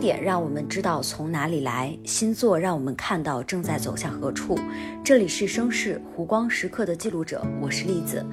[0.00, 4.58] 点让我们知道从哪里来，新作让我们看到正在走向何处。
[5.04, 8.24] 这里是声势湖光时刻的记录者，我是栗子。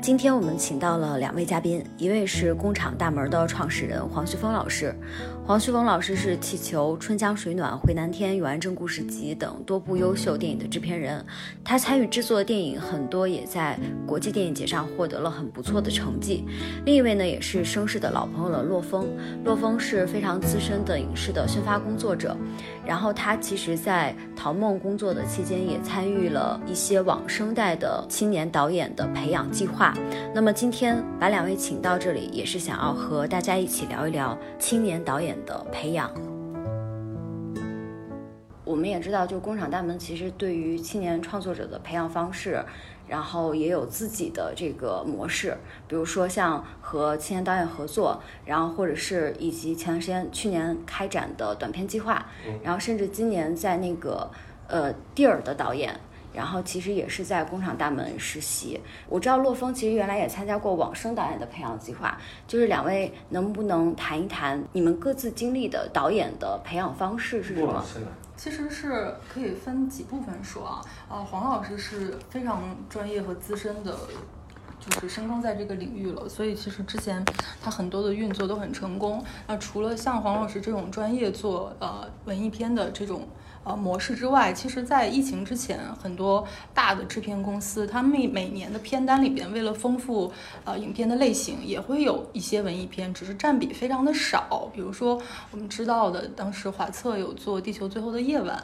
[0.00, 4.94] 今天我们请到了两位嘉宾，一位是工厂大门的创始人黄旭峰老师。
[5.50, 11.26] 黄旭峰老师是《气球》《春江水暖》《回南天》《永安镇故事集》等多部优秀电影的制片人，
[11.64, 13.76] 他参与制作的电影很多也在
[14.06, 16.44] 国际电影节上获得了很不错的成绩。
[16.84, 19.08] 另一位呢，也是声势的老朋友了，洛风。
[19.44, 22.36] 洛风是非常资深的影视的宣发工作者，
[22.86, 29.92] 然后他其实在陶梦工作的期间，也参与了一些网生代的青年导演的培养计划。
[30.32, 36.10] 那么今天把两位请到这里，也是想要和大家一起聊一聊青年导演的培养。
[38.64, 42.64] 我们也知道，就工厂大门其实对于青年创作者的培养方式，
[43.08, 45.56] 然后也有自己的这个模式，
[45.88, 52.26] 比如说像和青年导演合作，然后或者是以及前段时间去年开展的短片计划，
[52.62, 54.30] 然后甚至今年在那个
[54.68, 55.98] 呃蒂尔的导演。
[56.32, 58.80] 然后其实也是在工厂大门实习。
[59.08, 67.84] 我知道洛风其实原来也参加过网生导演的培养计划，就是两位能不能谈一谈你们各自经历的导演的培养方式是什么？
[68.36, 70.80] 其实是可以分几部分说啊。
[71.08, 73.94] 呃，黄老师是非常专业和资深的，
[74.78, 77.24] 就是深耕在这个领域了，所以其实之前
[77.60, 79.22] 他很多的运作都很成功。
[79.46, 83.28] 那除了像黄老师这种专业做呃文艺片的这种。
[83.62, 90.32] 呃，模式之外，其实，在疫情之前，很多大的制片公司，他们每年的片单里边，为了丰富
[90.64, 94.70] 呃影片的类型，也会有一些文艺片，只是占比非常的少。
[94.74, 98.56] 比如说，我们知道的，当时华策有做《地球最后的夜晚》，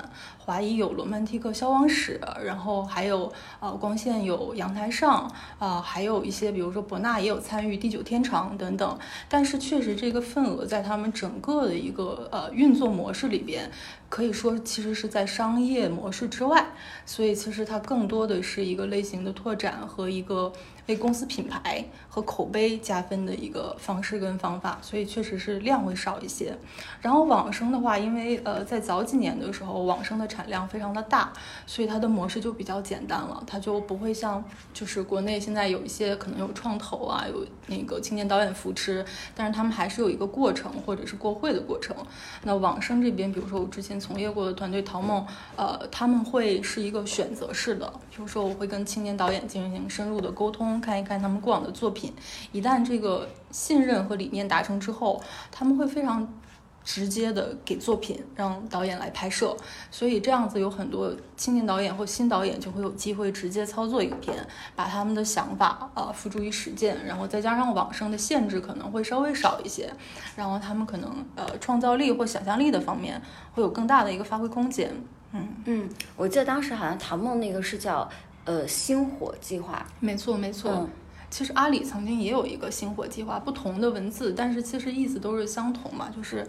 [0.42, 3.30] 华谊有《罗曼蒂克消亡史》，然后还有
[3.60, 5.30] 呃光线有《阳台上》，
[5.64, 8.98] 啊，还有一些，比如说博纳也有参与《地久天长》等等。
[9.28, 13.70] 但是，确实这个份额在他们整个的一个呃运作模式里边。
[14.08, 16.66] 可以说，其实是在商业模式之外，
[17.04, 20.52] 所以其实它更多的是一个类型的拓展和一个。
[20.86, 26.56] 为公司品牌和口碑加分的一个方式跟方法，所以确实是量会少一些。
[27.00, 31.32] 然后网生的话，因为呃在早几年的时候，网生的产量非常的大，
[31.66, 34.42] 所以它的模式就比较简单了，它就不会像
[34.72, 39.04] 就是国内现在有一些可能有创投啊，有那个青年导演扶持，
[39.34, 41.96] 但是他们还是有一个过程或者是过会的过程。
[42.42, 45.26] 那网生这边，比如说我之前从业过的团队陶梦，
[45.56, 50.75] 呃他们会是一个选择式的，比如说我会跟青年导演进行深入的沟通。
[50.80, 52.12] 看一看他们过往的作品，
[52.52, 56.26] 一旦这个信任和理念达成之后，他们会非常
[56.84, 59.56] 直接的给作品让导演来拍摄，
[59.90, 69.92] 所以这样子有很多青年导演或新导演就会有机会直接操作影片，把他们的想法啊付诸于实践，然后再加上网生的限制可能会稍微少一些，
[70.36, 73.20] 然后他们可能呃创造力或想象力的方面
[73.52, 74.94] 会有更大的一个发挥空间。
[75.32, 78.08] 嗯嗯，我记得当时好像唐梦那个是叫。
[78.46, 80.88] 呃，星火计划，没错没错。
[81.28, 86.46] 其实阿里曾经也有一个星火计划，不同的文字，但是其实意思都是相同嘛，就是。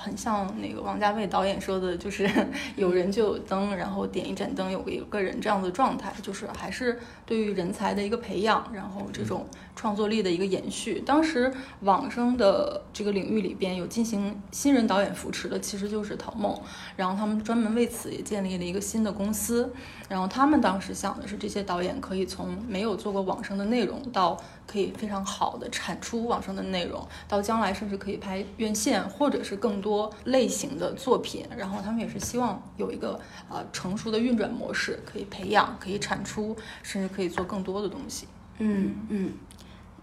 [0.00, 2.30] 很像那个王家卫导演说的，就是
[2.76, 9.44] 有人就有灯，然后点一盏灯，有个有个人这样的状态，就是还是对于人才的一个培养，然后这种
[9.78, 11.00] 创作力的一个延续。
[11.06, 11.52] 当时
[11.82, 16.60] 网生的这个领域里边有进行新人导演扶持的，其实就是陶梦，
[16.96, 19.72] 然后他们专门为此也建立了一个新的公司，
[20.08, 24.36] 然后他们当时想的是这些导演可以从没有做过网生的内容到。
[24.68, 31.42] 可以非常好的产出网生的内容，到将来甚至可以拍院线或者是更多类型的作品。
[31.56, 33.18] 然后他们也是希望有一个
[33.48, 38.28] 呃成熟的运转模式，可以培养，可以产出，甚至可以做更多的东西。
[38.58, 39.32] 嗯嗯。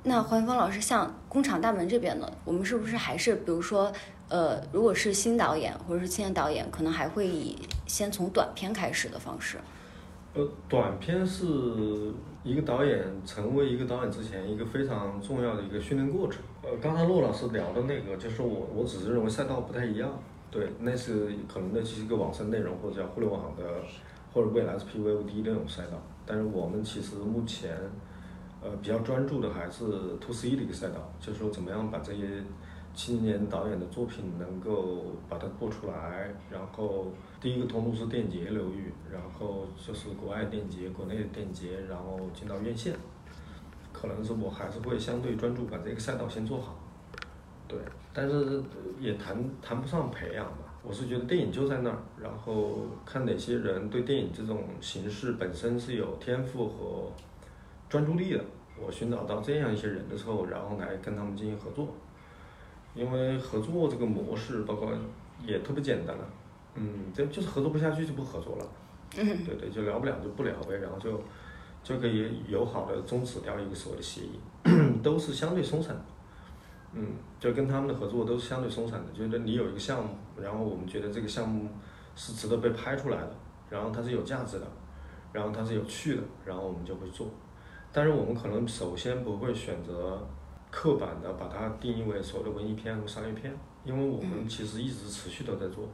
[0.08, 3.92] 那黄云峰老师，像工厂大门这边呢，我们是不是还是比如说，
[4.30, 7.58] 呃，如果是新导演或者是青年导演，可能还会以
[7.88, 9.58] 先从短片开始的方式？
[10.36, 11.46] 呃，短片是
[12.44, 16.40] 一个导演成为一个导演之前一个非常重要的一个训练过程。
[16.62, 20.12] 呃，刚才骆老师聊的那个，就是我我只是认为赛道不太一样。
[20.52, 23.64] 对，那是可能那是一个网上内容或者叫互联网的，
[24.32, 26.00] 或者未来是 PVOD 那种赛道。
[26.28, 27.76] 但是我们其实目前，
[28.66, 29.86] 呃，比较专注的还是
[30.18, 32.42] To C 的一个赛道，就是说怎么样把这些。
[32.98, 42.96] 青年导演的作品能够把它做出来，然后第一个通路是电影节流域，然后就是国外电影节、国内的电节，然后进到院线，
[43.92, 46.74] 可能是我还是会相对专注把这个赛道先做好，
[47.68, 47.78] 对，
[48.14, 48.64] 但是
[48.98, 57.12] 也谈谈不上培养吧，我是觉得电影就在那儿，然后看哪些人对电影这种形式本身是有天赋和
[57.90, 58.46] 专注力的，
[58.80, 61.88] 我寻找到这样一些人的时候，然后来跟他们进行合作。
[62.94, 64.90] 因为合作这个模式包括
[65.46, 66.26] 也特别简单了，
[66.76, 68.66] 嗯，这就是合作不下去就不合作了，
[69.18, 71.22] 嗯对对，就聊不了就不聊呗，然后就
[71.84, 74.40] 就可以友好的终止掉一个所谓的协议，
[75.04, 76.06] 都是相对松散的，
[76.94, 77.06] 嗯，
[77.38, 80.12] 就跟他们的合作都是相对松散的，觉得你有一个项目，
[80.42, 81.68] 然后我们觉得这个项目
[82.16, 83.36] 是值得被拍出来的，
[83.70, 84.68] 然后它是有价值的，
[85.34, 87.28] 然后它是有趣的，然后我们就会做，
[87.96, 90.22] 但是我们可能首先不会选择
[90.70, 93.56] 刻板的把它定义为所谓的文艺片和商业片，
[93.86, 95.88] 因为我们其实一直持续的在做，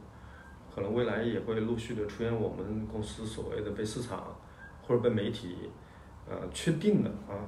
[0.74, 4.36] 可能未来也会陆续的出现我们公司所谓的被市场
[4.84, 5.70] 或者被媒体
[6.28, 7.38] 呃确定的啊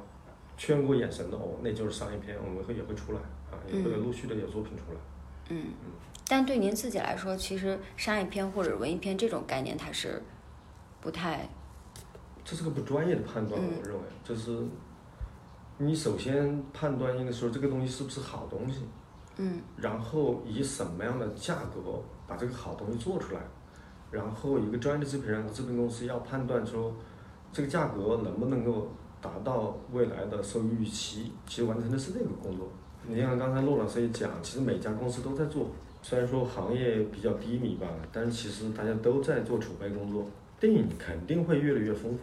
[0.56, 3.18] 确认过眼神的哦，那就是商业片，我们会也会出来
[3.50, 5.00] 啊，也会陆续的有作品出来。
[5.48, 5.66] 嗯，
[6.28, 10.22] 但对您自己来说，其实商业片或者文艺片这种概念，它是
[11.00, 11.48] 不太
[12.44, 14.58] 这是个不专业的判断，嗯我认为，就是
[15.78, 18.80] 你首先判断应该说这个东西是不是好东西，
[19.38, 23.40] 嗯然后以什么样的价格把这个好东西做出来，
[24.10, 26.94] 然后一个专业的制片人和制片公司要判断说
[27.52, 28.88] 这个价格能不能够
[29.20, 32.68] 达到未来的收益预期，其实完成的是这个工作。
[33.06, 35.68] 你像刚才陆老师也讲，其实每家公司都在做，
[36.02, 40.26] 虽然说行业比较低迷吧，但是其实大家都在做储备工作。
[40.64, 42.20] 电影肯定会越来越丰富，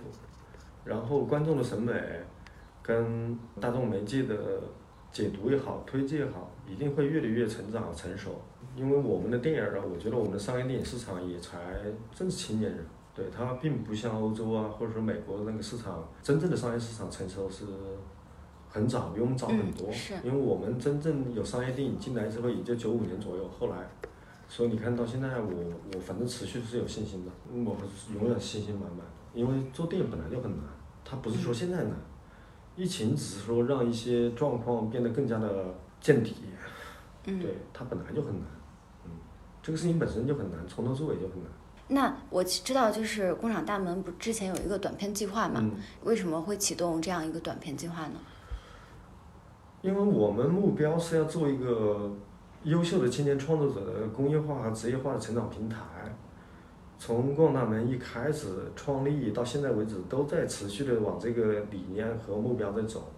[0.84, 1.94] 然后观众的审美
[2.82, 4.36] 跟大众媒介的
[5.12, 8.42] 解读也好，推介也好，一定会越来越成长成熟。
[8.76, 11.60] 因为我们的电影儿啊，我觉得我们的商业电影市场也才
[12.16, 12.84] 正是青年人，
[13.14, 17.66] 对它并不像欧洲啊，或者说美国那个市场，真正的商业市场成熟是
[18.68, 19.88] 很早，比我们早很多。
[20.24, 23.88] 因为我们真正有商业电影进来之后，也就九五年左右，后来。
[24.52, 25.50] 所以你看到现在我，
[25.96, 27.78] 我反正持续是有信心的，我
[28.14, 29.06] 永远信心满满。
[29.34, 30.66] 因为做电影本来就很难，
[31.06, 31.94] 它不是说现在难，
[32.76, 36.36] 疫情只是说让一些状况变得更加的见底，
[37.28, 37.40] 嗯。
[37.40, 38.44] 对，它本来就很难，
[39.06, 39.12] 嗯，
[39.64, 41.50] 这个事情本身就很难，从头至尾就很难。
[41.88, 45.62] 那我知道，就是工厂大门不之前有一个短片计划嘛？
[45.64, 45.72] 嗯，
[46.04, 48.20] 为什么会启动这样一个短片计划呢？
[49.82, 52.12] 因为我们目标是要做一个
[52.64, 55.78] 优秀的青年创作者的工业化和职业化的成长平台。
[57.00, 63.12] 从工厂大门一开始创立到现在为止，都在持续的往这个理念和目标在走。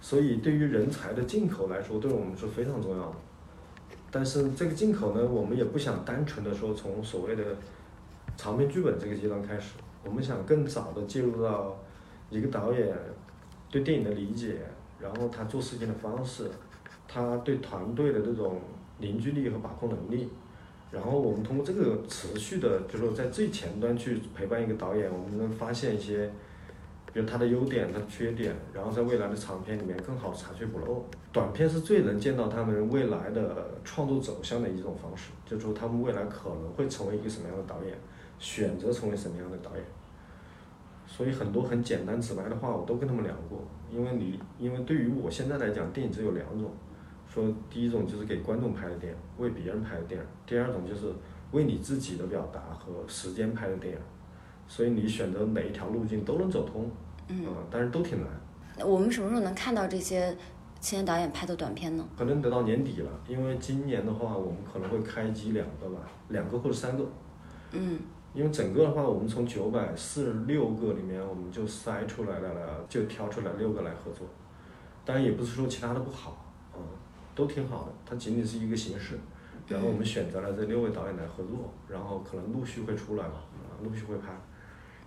[0.00, 3.16] 所以，对于人才的进口来说，对我们是非常重要的。
[4.12, 7.42] 但是这个进口呢，我们也不想单纯的说从所谓的
[8.36, 9.72] 长篇剧本这个阶段开始，
[10.04, 11.76] 我们想更早的介入到
[12.30, 12.96] 一个导演
[13.68, 14.60] 对电影的理解，
[15.00, 16.48] 然后他做事情的方式，
[17.08, 18.60] 他对团队的这种
[18.98, 20.28] 凝聚力和把控能力，
[20.92, 26.30] 然后我们通过这个持续的，就是说在最前端去陪伴一个导演，我们能发现一些，
[27.12, 31.02] 比如他的优点、他的缺点，然后在未来的长片里面更好的查缺补漏。
[31.32, 37.94] 短片是最能见到他们未来的创作走向的一种方式，就是说他们未来可能会成为一个什么样的导演，
[38.38, 39.84] 选择成为什么样的导演。
[41.06, 43.62] 所以很多很简单直白的话，我都跟他们聊过。
[43.90, 46.70] 因为你，因为对于我现在来讲，电影只有两种，
[47.38, 51.12] 说第一种就是给观众拍的电影，为别人拍的电影；第二种就是
[51.52, 54.00] 为你自己的表达和时间拍的电影。
[54.66, 56.90] 所以你选择哪一条路径都能走通，
[57.28, 58.86] 嗯，啊但是都挺难。
[58.86, 60.36] 我们什么时候能看到这些
[60.78, 62.04] 青年导演拍的短片呢？
[62.16, 67.04] 可能得到年底了，因为今年的话，我们可能会开机两个吧，两个或者三个。
[67.72, 67.98] 嗯
[68.34, 74.26] 因为整个的话，我们从九百四十六个里面，我们就筛出来了，就挑出来六个来合作。
[75.04, 76.47] 当然也不是说其他的不好，嗯，
[77.38, 79.16] 都挺好的，它仅仅是一个形式。
[79.68, 84.32] 然后我们选择了这六位导演来合作，然后可能陆续会出来吧，啊，陆续会拍。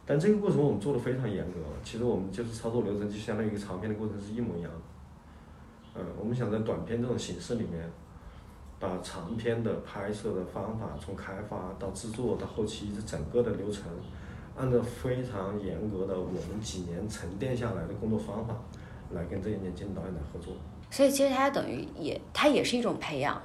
[0.05, 4.79] 但这个过程我们做的非常严格，其实我们就是操作流程就相当于一个长片的过程是一模一样的。
[5.95, 7.89] 嗯，我们想在短片这种形式里面，
[8.79, 13.85] 把长片的拍摄的方法，从开发到制作到后期这整个的流程，
[14.55, 18.55] 按照非常严格的我们几年沉淀下来的工作方法，
[19.11, 20.53] 来跟这些年轻导演来合作。
[20.91, 23.41] 所以其实它等于也，它也是一种培养。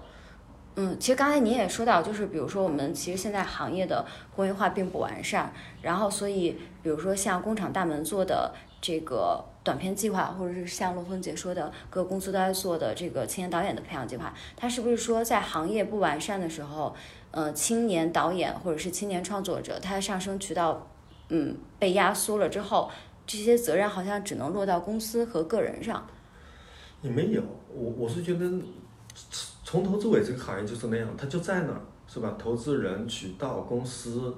[0.79, 5.51] 嗯，其实刚才您也说到，就是比如说我们其实现在行业的工业化并不完善，
[5.81, 16.95] 然后所以比如说像工厂大门做的这个短片计划，或者是像罗峰姐说的各个公司都在做的这个青年导演的培养计划，它是不是说在行业不完善的时候，
[17.31, 20.87] 呃，青年导演或者是青年创作者，他的上升渠道，
[21.31, 22.91] 嗯，被压缩了之后，
[23.27, 26.07] 这些责任好像只能落到公司和个人上。
[27.03, 28.51] 也没有，我我是觉得
[29.65, 32.35] 从头至尾这个行业就是那样，它就在那儿，是吧？
[32.39, 34.35] 投资人、渠道、公司、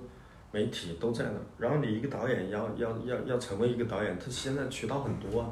[0.51, 1.43] 媒体都在那儿。
[1.59, 5.51] 然后你一个导演要要要要成为一个导演，他现在渠道很多啊，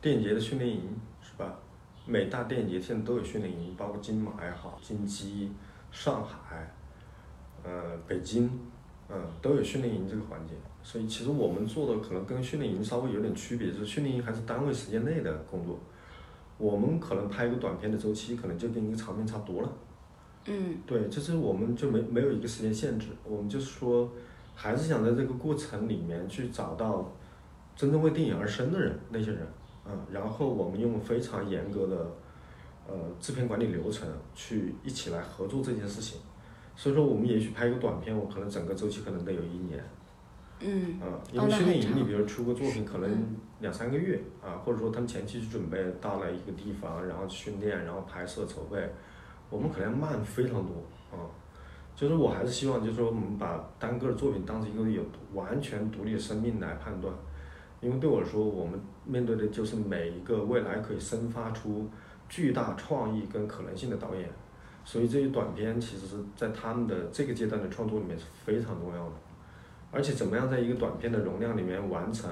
[0.00, 0.80] 电影节的训练营
[1.22, 1.58] 是吧？
[2.06, 5.52] 每大电影节现在都有训练营，包括金马也好，金鸡、
[5.90, 6.72] 上海，
[7.64, 8.48] 呃，北京，
[9.08, 10.54] 嗯，都有训练营这个环节。
[10.84, 15.76] 所以其实我们做的可能跟训练营稍微有点区别，就是训练营还是单位时间内的工作，
[16.58, 19.72] 我们可能拍一个短片的周期可能就跟一个长片差不多了。
[20.46, 20.78] 嗯。
[20.86, 24.10] 对，就是我们就没没有一个时间限制，我们就是说，
[24.54, 27.12] 还是想在这个过程里面去找到
[27.74, 29.46] 真正为电影而生的人，那些人，
[29.86, 31.96] 嗯，然后我们用非常严格的
[32.88, 36.18] 呃制片管理流程去一起来合作这件事情。
[36.74, 39.82] 所以说，我们也许拍一个短片，我可能整个周期可能得有一年，
[40.60, 41.00] 嗯。
[41.00, 42.06] 啊，因为训练营，你长。
[42.06, 48.88] 比如出个作品，可能嗯两三个月啊，或者说他们前期去准备到了一个地方，然后训练，然后拍摄筹备，
[49.48, 50.74] 我们可能要慢非常多
[51.10, 51.24] 啊。
[51.94, 57.14] 就是我还是希望，就是说我们把单个的作品当成一个有完全独立的生命来判断，
[57.80, 61.88] 因为对我来说，我们面对的就是每一个未来可以生发出
[62.28, 64.28] 巨大创意跟可能性的导演，
[64.84, 69.12] 所以这些短片其实是在他们的这个阶段的创作里面是非常重要的。
[69.90, 72.28] 而且怎么样在一个短片的容量里面完成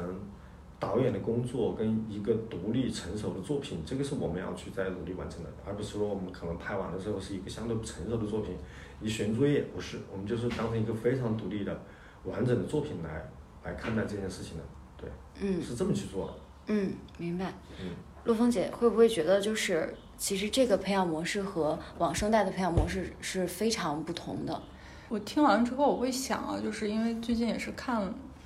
[0.79, 8.57] 导演的工作跟一个独立成熟的作品，这个是我们要去在努力完成的，而不是说我们可能拍完的时候是一个相对不成熟的作品，
[9.01, 11.81] 一悬作业，不是，我们就是当成一个非常独立的、
[12.25, 13.31] 完整的作品来
[13.65, 14.65] 来看待这件事情的，
[14.99, 16.35] 对，嗯是这么去做的。
[16.67, 17.53] 嗯，明白。
[17.81, 17.91] 嗯
[18.25, 24.63] 陆峰姐会不会觉得，就是其实这个培养模式和往生代的培养模式是非常不同的？
[25.11, 28.03] 我听完之后，我会想啊，就是因为最近也是看，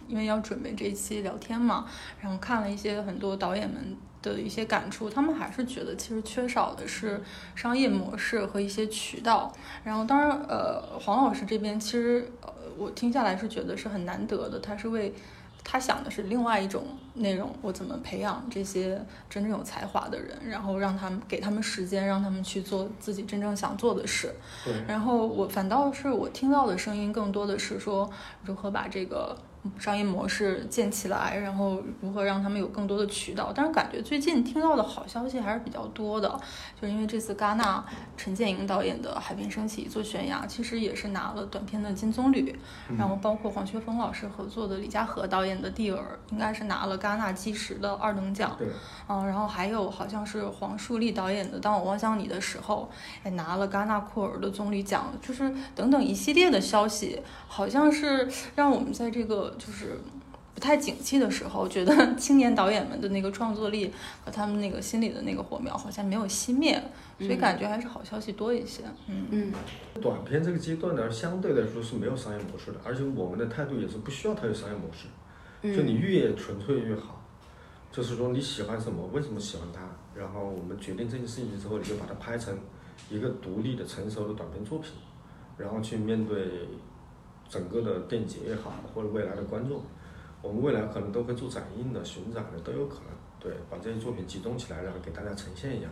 [0.08, 1.86] 因为要准备这一期聊天嘛，
[2.20, 7.22] 然后看了一些很多导演们的一些感触，他们还是觉得其实缺少的是
[7.54, 9.52] 商业模式和一些渠道。
[9.84, 15.14] 然后当然，呃，黄老师这边其实呃，我听下来是觉得是很难得的，他是为
[15.62, 16.84] 他想的是另外一种
[17.14, 24.34] 内容，我怎么培养这些真正有才华的人，然后让他们给他们时间，让他们去做自己真正想做的事。
[24.64, 28.08] 对，然后我反倒是我听到的声音更多的是说，
[28.44, 29.36] 如何把这个
[29.78, 33.52] 商业模式建起来，然后如何让他们有更多的渠道。
[33.54, 36.28] 但是感觉最近听到的好消息还是比较多的，
[36.80, 37.84] 就是因为这次戛纳
[38.16, 42.54] 陈建营导演的《海边升起一座悬崖》，其实也是拿了短片的金棕榈，
[42.96, 48.54] 然后包括黄学峰老师合作的李嘉禾导演的《蒂尔》，应该是拿了戛纳基石的二等奖。
[48.58, 48.68] 对，
[49.08, 52.90] 嗯，然后还有好像是黄树立导演的《当我望向你的时候》，
[53.24, 59.98] 也拿了戛纳库尔的棕榈奖，就是等等一系列的消息，好像是让我们在这个就是
[60.54, 63.92] 不太景气的时候，觉得 青年导演们的那个创作力
[64.24, 66.80] 和他们那个心里的那个火苗好像没有熄灭，
[67.18, 68.82] 所以感觉还是好消息多一些。
[69.08, 69.52] 嗯嗯
[70.00, 75.06] 短片这个阶段呢，相对来说是没有商业模式的，而且我们的态度也是不需要它有商业模式，
[75.76, 77.16] 就你嗯越纯粹越好。
[77.90, 79.80] 就是说你喜欢什么，为什么喜欢它，
[80.14, 82.56] 然后我们决定这件事情之后，你就把它拍成
[83.08, 84.92] 一个独立的、成熟的短片作品，
[85.56, 86.68] 然后去面对
[87.48, 89.80] 整个的电影节也好，或者未来的观众，
[90.42, 93.04] 我们未来可能都会做展映的、巡展的都有可能。
[93.40, 95.86] 对，把这些作品集中起来，然后给大家呈现一下。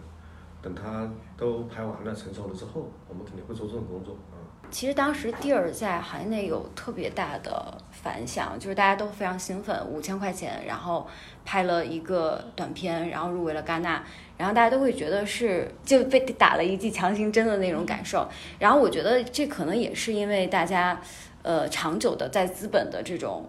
[0.63, 4.35] 等它都拍完了、成熟了之后，我们肯定会做这种工作啊。
[4.69, 11.07] 其实当时蒂尔在行业内有特别大的反响，就是大家都非常兴奋，五千块钱，然后
[11.45, 14.03] 拍了一个短片，然后入围了戛纳，
[14.37, 18.27] 然后大家都会觉得是就被打了一剂强心针的那种感受。
[18.59, 21.01] 然后我觉得这可能也是因为大家，
[21.47, 23.49] 呃，长久的在资本的这种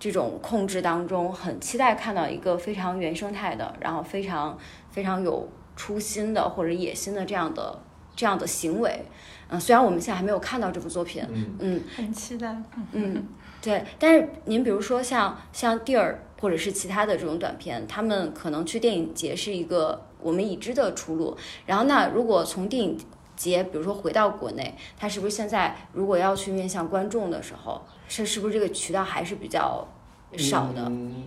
[0.00, 4.58] 这种控制当中，很期待看到一个非常原生态的，然后非常
[4.90, 7.78] 非常有初心的或者野心的这样的
[8.16, 9.04] 这样的行为。
[9.48, 12.48] 嗯，虽然我们现在还没有看到这部作品，嗯，嗯很期待。
[12.74, 13.28] 嗯嗯，
[13.62, 13.84] 对。
[13.96, 21.36] 但是您比如说像像蒂尔或者是其他的这种短片，他们可能去电影节是一个我们已知的出路。
[21.66, 22.98] 然后那如果从电影
[23.40, 29.88] 节，比如说回到国内，他是不是现在如果要去面向观众的时候，是是不是这个渠道还是比较
[30.36, 30.84] 少的？
[30.90, 31.24] 嗯，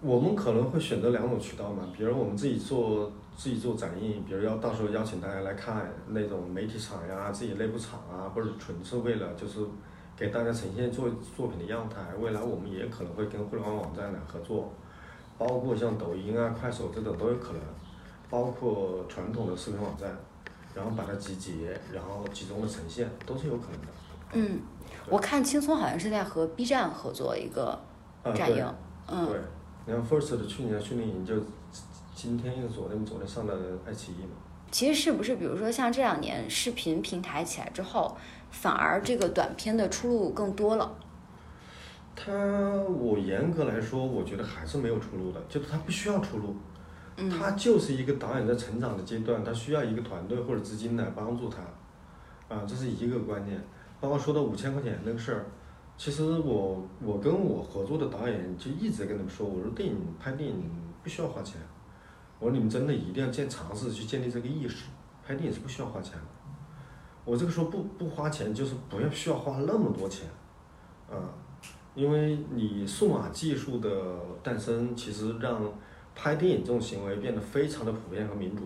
[0.00, 9.60] 我们可能会选择两种渠道嘛，比如我们自己做自己做展映，比如要到时候邀请大家来看那种媒体场呀、自己内部场啊，或者纯是为了就是
[10.16, 12.00] 给大家呈现作作品的样态。
[12.18, 14.72] 未来我们也可能会跟互联网网站来合作，
[15.36, 17.60] 包括像抖音啊、快手这种都有可能，
[18.30, 20.16] 包括传统的视频网站，
[20.78, 23.88] 然后把它集结，然后集中的呈现，都是有可能的。
[24.34, 24.60] 嗯，
[25.08, 27.76] 我看青松好像是在和 B 站合作一个
[28.32, 28.64] 展映，
[29.08, 29.40] 嗯对，
[29.86, 31.34] 你看 First 的去年的训练营就
[32.14, 33.52] 今天又昨天昨天上的
[33.84, 34.36] 爱奇艺嘛，
[34.70, 38.16] 其实是不是，比如说像这两年视频平台起来之后，
[38.52, 40.94] 反而这个短片的出路更多了？
[42.14, 46.54] 它我严格来说，我觉得还是没有出路的，就是它不需要出路。
[47.28, 51.62] 他就是一个导演在成长的阶段，他需要一个团队或者资金来帮助他，
[52.54, 53.60] 啊，这是一个观念。
[54.00, 55.46] 包括说到五千块钱那个事儿，
[55.96, 60.70] 其实我我跟我合作的导演就一直跟他们说，我说电影拍电影
[61.02, 61.60] 不需要花钱，
[62.38, 64.84] 我说你们真的一定要建尝试去建立这个意识，
[65.26, 66.22] 拍电影是不需要花钱的。
[67.24, 70.28] 我这个说不不花钱，就是不要需要花那么多钱，
[71.10, 71.18] 啊，
[71.96, 73.90] 因为你数码技术的
[74.42, 75.60] 诞生，其实让
[76.20, 78.64] 拍电影这种行为变得非常的普遍和民主，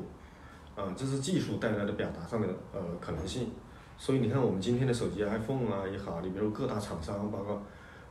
[0.74, 3.50] 啊，这是技术带来的表达上面的呃可能性。
[3.98, 7.62] 所以你看，我们今天的手机 iPhone 啊也好，你比如各大厂商，包括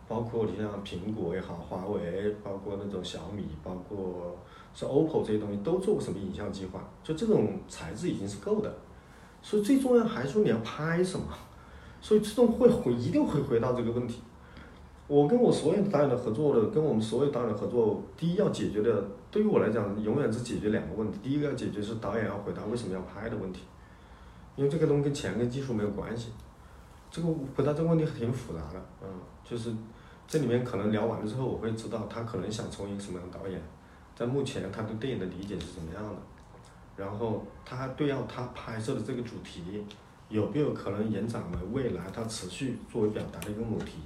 [0.08, 4.38] 包括你像苹果也好，华为，包括那种小米，包括
[4.76, 6.88] 是 OPPO 这些东西，都做过什么影像计划？
[7.04, 8.72] 就这种材质已经是够的。
[9.42, 11.26] 所以最重要还是说你要拍什么，
[12.00, 14.22] 所以这种会回一定会回到这个问题。
[15.12, 21.20] 我跟我所有的导演的合作的，跟我们所有导演的合作，第一要解决的，对于我来讲，永远是解决两个问题。
[21.22, 23.64] 第一个要解决是导演要回答为什么要拍的问题，
[24.56, 26.30] 因为这个东西跟钱跟技术没有关系。
[27.12, 29.10] 这个回答这个问题挺复杂的，嗯，
[29.44, 29.74] 就是
[30.26, 33.62] 这里面可能聊完了之后，我会知道他可能想成为一个什么样的导演，
[34.16, 36.16] 在目前他对电影的理解是怎么样的。
[36.96, 39.84] 然后他对要他拍摄的这个主题，
[40.30, 43.98] 有没有可能延展为未来他持续作为表达的一个母题，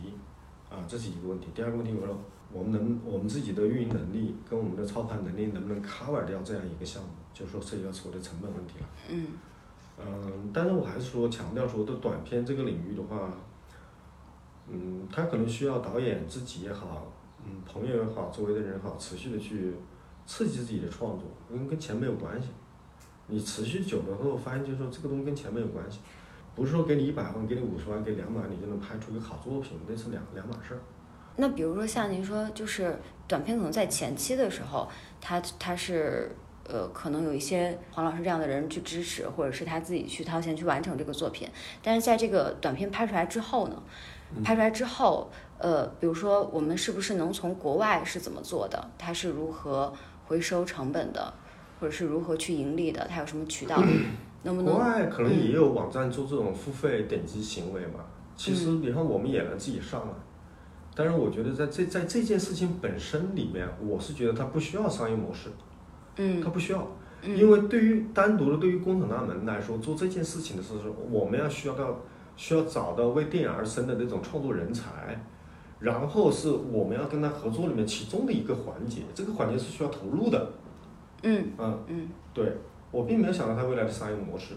[0.76, 1.48] 啊，这是一个问题。
[1.56, 2.18] 第二个问题，我说
[2.52, 8.86] 我们能我们自己的运营能力跟我们的操盘能力能不能 cover 掉这样一个项目，就是说涉及到所谓的成本问题了。
[9.10, 9.28] 嗯
[9.98, 13.32] 嗯，但是我还是说强调说，对短片这个领域的话，
[14.68, 17.10] 嗯，他可能需要导演自己也好，
[17.46, 19.74] 嗯，朋友也好，周围的人也好，持续的去
[20.26, 22.50] 刺激自己的创作，因为跟钱没有关系。
[23.28, 26.00] 你持续久了后，发现就是说这个东西跟钱没有关系，
[26.56, 30.80] 不是说给你一百万、给你五十万、给两百万你就能拍出一个好作品，那是两两码事儿。
[31.36, 34.88] 那比如说像您说，就是短片可能在前期的时候，
[35.20, 41.50] 他他是呃，可能有一些黄老师这样的人去支持，或者是他自己去掏钱去完成这个作品。
[41.84, 43.84] 但是在这个短片拍出来之后呢，
[44.44, 48.90] 拍出来之后，呃，比如说我们是不是能从国外是怎么做的？
[48.98, 49.94] 它是如何
[50.26, 51.34] 回收成本的，
[51.82, 53.06] 或者是如何去盈利的？
[53.10, 53.84] 它有什么渠道？
[54.54, 54.80] 能不国？
[54.80, 58.00] 外可能也有网站做这种付费点击行为嘛。
[58.38, 60.14] 其实你看，我们也能自己上来，
[60.94, 65.50] 但是我觉得在这在这件事情本身里面，我是觉得它不需要商业模式，
[66.18, 66.42] 嗯。
[66.42, 66.86] 它不需要，
[67.24, 72.02] 因为对于单独的对于工厂大门来说，做这件事情的时候，我们要需要到
[72.36, 75.18] 需要找到为电影而生的那种创作人才，
[75.80, 80.52] 然后是我们要跟他合作里面其中的一个环节，这个环节是需要投入的，
[81.24, 81.48] 嗯。
[81.58, 82.10] 嗯，嗯。
[82.34, 82.52] 对
[82.96, 84.54] 我并没有想到它未来的商业模式，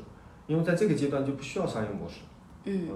[0.46, 2.20] 因为在这个阶段就不需要商业模式。
[2.64, 2.88] 嗯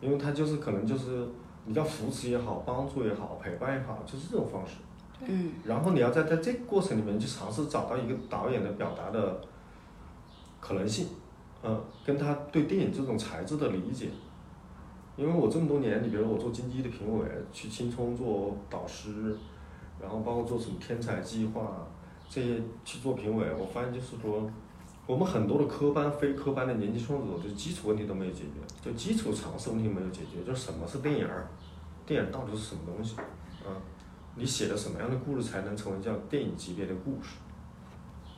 [0.00, 1.26] 因为它就是可能就是
[1.64, 4.74] 你要扶持也好，帮助也好，陪伴也好，就是这种方式。
[5.26, 9.40] 嗯然后你要在在这个过程里面去尝试找到一个导演的表达的
[10.60, 11.08] 可能性，
[11.62, 14.08] 嗯，跟他对电影这种材质的理解。
[15.16, 19.36] 因为我这么多年，你比如我做金鸡的评委，去青葱做导师，
[20.00, 21.86] 然后包括做什么天才计划
[22.34, 24.50] 这些去做评委，我发现就是说，
[25.06, 31.46] 我们很多的科班、非科班的年轻创作者，就基础问题都没有解决，就基础常识问题没有解决，就什么是电影儿，
[32.06, 33.76] 电影到底是什么东西，啊，
[34.34, 37.36] 你写的什么样的故事才能成为叫电影级别的故事，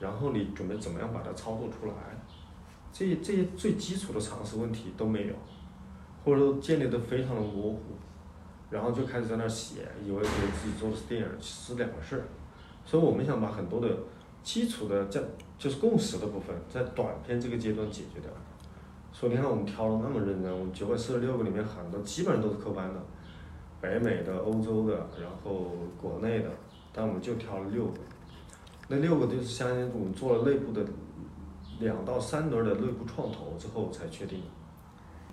[0.00, 1.94] 然后你准备怎么样把它操作出来，
[2.92, 5.34] 这些这些最基础的常识问题都没有，
[6.24, 7.80] 或者说建立的非常的模糊，
[8.70, 12.24] 然后就开始在那儿写，以为觉得自己做的是电影，是两个事儿。
[12.84, 13.88] 所以我们想把很多的
[14.42, 15.22] 基础的这
[15.58, 18.30] 就是共识的部分，在短片这个阶段解决掉。
[19.12, 23.00] 所以你看我们挑了那么认真，我们九百四十六个里面很多基本上都是科班的，
[23.80, 25.70] 北美的、欧洲的，然后
[26.00, 26.50] 国内的，
[26.92, 28.00] 但我们就挑了六个。
[28.88, 30.84] 那六个就是相当于我们做了内部的
[31.78, 34.42] 两到三轮的内部创投之后才确定。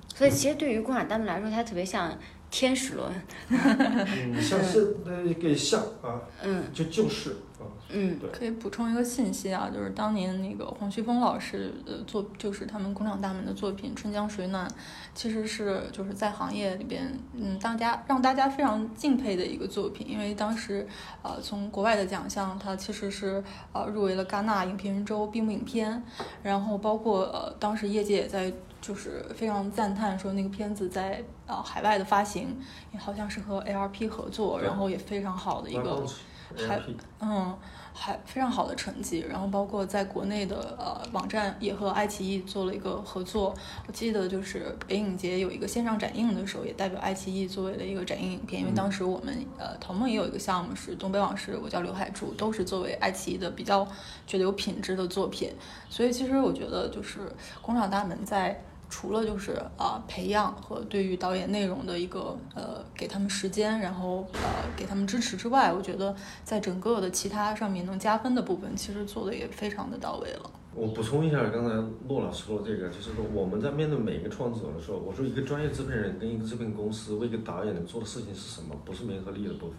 [0.07, 2.17] 所以其实对于共产党们来说，它特别像
[2.51, 3.09] 天使轮。
[3.49, 8.29] 嗯，像是呃，给像啊，嗯就就是啊，嗯对。
[8.29, 14.67] 可以补充一个信息啊，就是当年那个黄旭峰老师的作，就是他们工厂大门的作品《春江水暖》，
[15.15, 20.85] 其实是就是在行业里边，嗯，大家让大家非常敬佩的一个作品，因为当时，
[21.21, 26.03] 呃，从国外的奖项，它其实是呃入围了戛纳影评人周闭幕影片，
[26.43, 32.57] 然后包括呃当时业界也在就是非常赞叹说那个片子在呃海外的发行，
[32.91, 36.81] 也好像是和 ARP 合作，然后也非常好的一个蛮好奇还
[37.19, 37.57] 嗯。
[37.93, 43.53] 还非常好的成绩，然后包括在国内的呃网站也和爱奇艺做了一个合作。
[43.85, 48.61] 我记得就是北影节有一个线上展映的时候，也代表爱奇艺作为了一个展映影片。
[48.61, 53.85] 因为当时我们呃陶梦也有一个项目是《东北往事》，我叫刘海柱，都是作为爱奇艺的比较
[54.25, 55.51] 觉得有品质的作品。
[55.89, 57.29] 所以其实我觉得就是
[57.61, 58.63] 工厂大门在。
[58.91, 70.51] 除了就是啊培养和对于导演内容的一个呃给他们时间，然后呃给他们支持之外，我觉得在整个的其他上面能加分的部分，其实做的也非常的到位了。
[70.75, 71.69] 我补充一下刚才
[72.07, 78.75] 骆老师说的这个，就是说我们在面对每一个创作者的时候，我说一个专业制片人跟一个制片公司为一个导演能做的事情是什么？
[78.85, 79.77] 不是名和利的部分，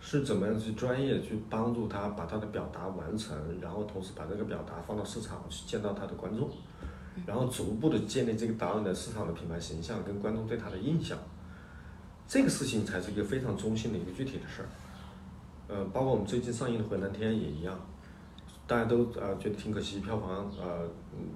[0.00, 6.48] 是怎么样去专业去帮助他把他的表达完成，然后同时把这个表达放到市场去见到他的观众。
[7.26, 11.18] 然后逐步的建立这个导演的市场的品牌形象跟观众对他的印象，
[12.26, 14.68] 这个事情才是一个非常中心的一个具体的事儿。
[15.68, 17.78] 呃，包括我们最近上映的《回南天》也一样，
[18.66, 20.88] 大家都呃觉得挺可惜，票房呃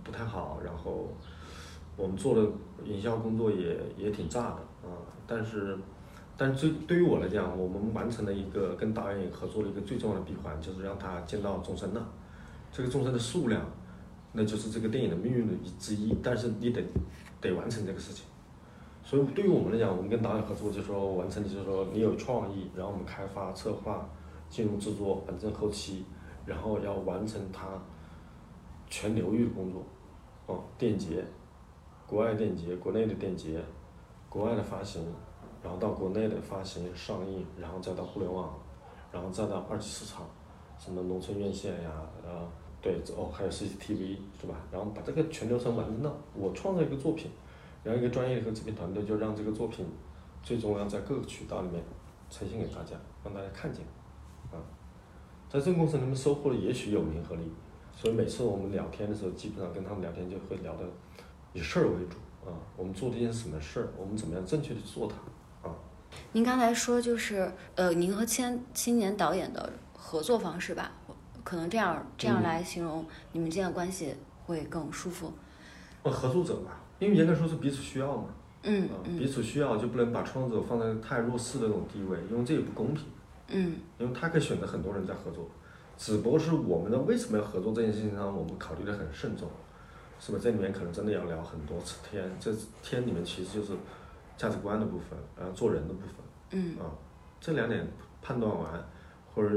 [0.03, 0.61] 不太好。
[0.65, 1.09] 然后
[1.97, 2.51] 我们做的
[2.85, 4.97] 营销工作也也挺炸的啊。
[5.27, 5.79] 但是，
[6.37, 12.09] 但最对于我来讲，我们完成了一个跟导演合作的一个最重要的闭环，就是让他见到众生了。
[12.73, 13.63] 这个众生的数量。
[14.37, 16.85] 那就是这个电影的命运的一之一，但是你得
[17.41, 18.27] 得完成这个事情。
[19.03, 24.07] 所以对于我们来讲，我们跟导演合作，就是说完成就是说你有创意，然后我们开发、策划、
[24.51, 26.05] 进入制作、本正后期，
[26.45, 27.67] 然后要完成它
[28.89, 29.83] 全流域的工作。
[30.47, 31.25] 哦，电节，
[32.07, 33.59] 国外电节、国内的电节，
[34.29, 35.03] 国外的发行，
[35.63, 38.55] 然后到国内的发行、上映，然后再到互联网，
[39.11, 40.27] 然后再到二级市场，
[40.79, 41.91] 什么农村院线呀，
[42.23, 42.47] 呃。
[42.81, 44.55] 对，哦，还有 CCTV 是吧？
[44.71, 47.31] 然后把这个全流程完成了，我创造一个作品，
[47.83, 49.85] 然后一个专业的制片团队就让这个作品
[50.43, 51.83] 最终要在各个渠道里面
[52.31, 53.85] 呈现给大家，让大家看见，
[54.53, 54.63] 啊，
[55.49, 57.43] 在这个过程里面收获了也许有名和利，
[57.97, 60.85] 所以每次我们聊天的时候，基本上跟他们聊天就会聊的
[61.53, 62.17] 以事儿为主
[62.49, 65.75] 啊，我们做了一件什么事儿，我们怎么样正确的做它，啊。
[66.33, 70.93] 您刚才说就是呃，您和青青年导演的合作方式吧？
[71.47, 74.13] 可能这样这样来形容你们之间的关系
[74.45, 75.33] 会更舒服。
[76.03, 78.25] 呃，合作者吧，因为严格说是彼此需要嘛。
[78.65, 83.05] 嗯彼此需要就不能把创作者放在太弱势的那种地位，因为这也不公平。
[83.47, 83.77] 嗯。
[83.97, 85.49] 因为他可以选择很多人在合作，
[85.97, 89.49] 只不过是我们的为什么要合作这件事情上，我们考虑的很慎重，
[90.19, 90.39] 是吧？
[90.43, 93.73] 这里面可能真的要聊很多次天，这天里面其实就是
[94.37, 96.11] 价值观的部分，然后做人的部分。
[96.51, 96.77] 嗯。
[96.77, 96.91] 啊，
[97.41, 97.87] 这两点
[98.21, 98.85] 判断完，
[99.33, 99.57] 或者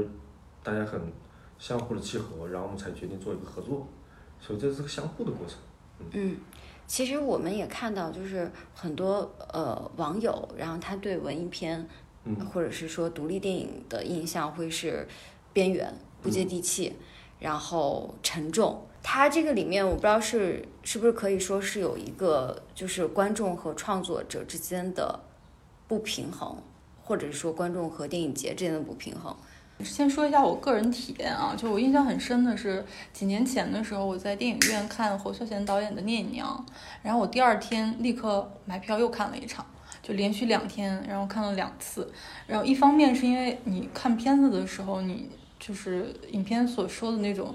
[0.62, 1.00] 大家很。
[1.60, 3.86] 相互的契合，然后我们才决定做一个合作，
[4.40, 5.58] 所以这是个相互的过程。
[6.12, 6.38] 嗯，
[6.86, 11.86] 其实我们也看到，就是很多呃网友，然后他对文艺片，
[12.24, 15.06] 嗯，或者是说独立电影的印象会是
[15.52, 16.96] 边缘、不接地气，
[17.38, 18.86] 然后沉重。
[19.02, 25.20] 它这个里面，我不知道是是不是可以说是有一个就是观众和创作者之间的
[25.86, 26.56] 不平衡，
[27.02, 29.36] 或者是说观众和电影节之间的不平衡。
[29.84, 36.64] 先说一下我个人体验啊，就我印象很深的是几年前的时候，我在电影院看侯孝贤导演的《聂隐娘》，
[37.02, 39.64] 然后我第二天立刻买票又看了一场，
[40.02, 42.12] 就连续两天，然后看了两次。
[42.46, 47.54] 然后一方面是因为你看片子的时候，你就是影片所说的那种，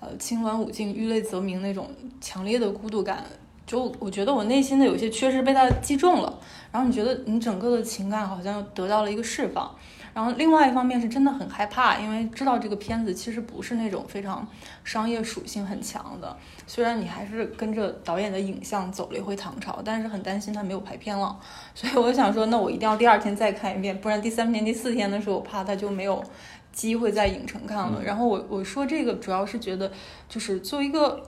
[0.00, 3.24] 呃，清鸾舞镜、欲泪则明那种强烈的孤独感，
[3.66, 6.38] 就我觉得我内心的有些缺失被他击中了，
[6.70, 9.74] 然后你觉得你整个的情感好像又得到了一个释放。
[10.16, 14.48] 然后另外一方面是真的很害怕，因为知道这个片子其实不是那种非常
[14.82, 16.34] 商业属性很强的。
[16.66, 21.38] 虽然你还是跟着导演的影像走了一回唐朝，但是很担心他没有排片了。
[21.74, 26.24] 所以我想说，那我一定要第二天再看一遍，不然第三天、第四天的时候，我怕他就没有
[26.72, 28.02] 机会在影城看了。
[28.02, 29.92] 然后我我说这个主要是觉得，
[30.30, 31.22] 就是作为一个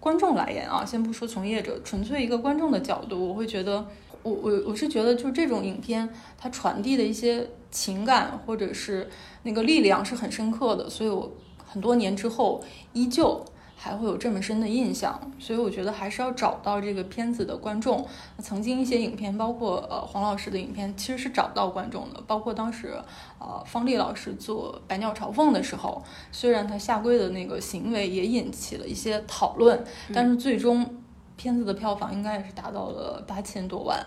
[0.00, 3.86] 观众来言啊，先不说从业者，纯粹一个观众的角度，我会觉得。
[4.22, 6.08] 我我我是觉得，就是这种影片，
[6.38, 9.08] 它传递的一些情感或者是
[9.42, 11.32] 那个力量是很深刻的，所以我
[11.64, 15.18] 很多年之后依旧还会有这么深的印象。
[15.40, 18.06] 所以我觉得还是要找到这个片子的观众。
[18.38, 22.22] 曾经一些影片，包括呃黄老师的影片，其实是找到观众的。
[22.26, 22.94] 包括当时
[23.40, 29.82] 呃方丽老师做《百鸟朝凤》的时候，虽然他下跪的那个行为也引起了一些讨论，
[30.14, 30.98] 但是最终。
[31.42, 33.98] 片子的票房应该也是达到了八千多万，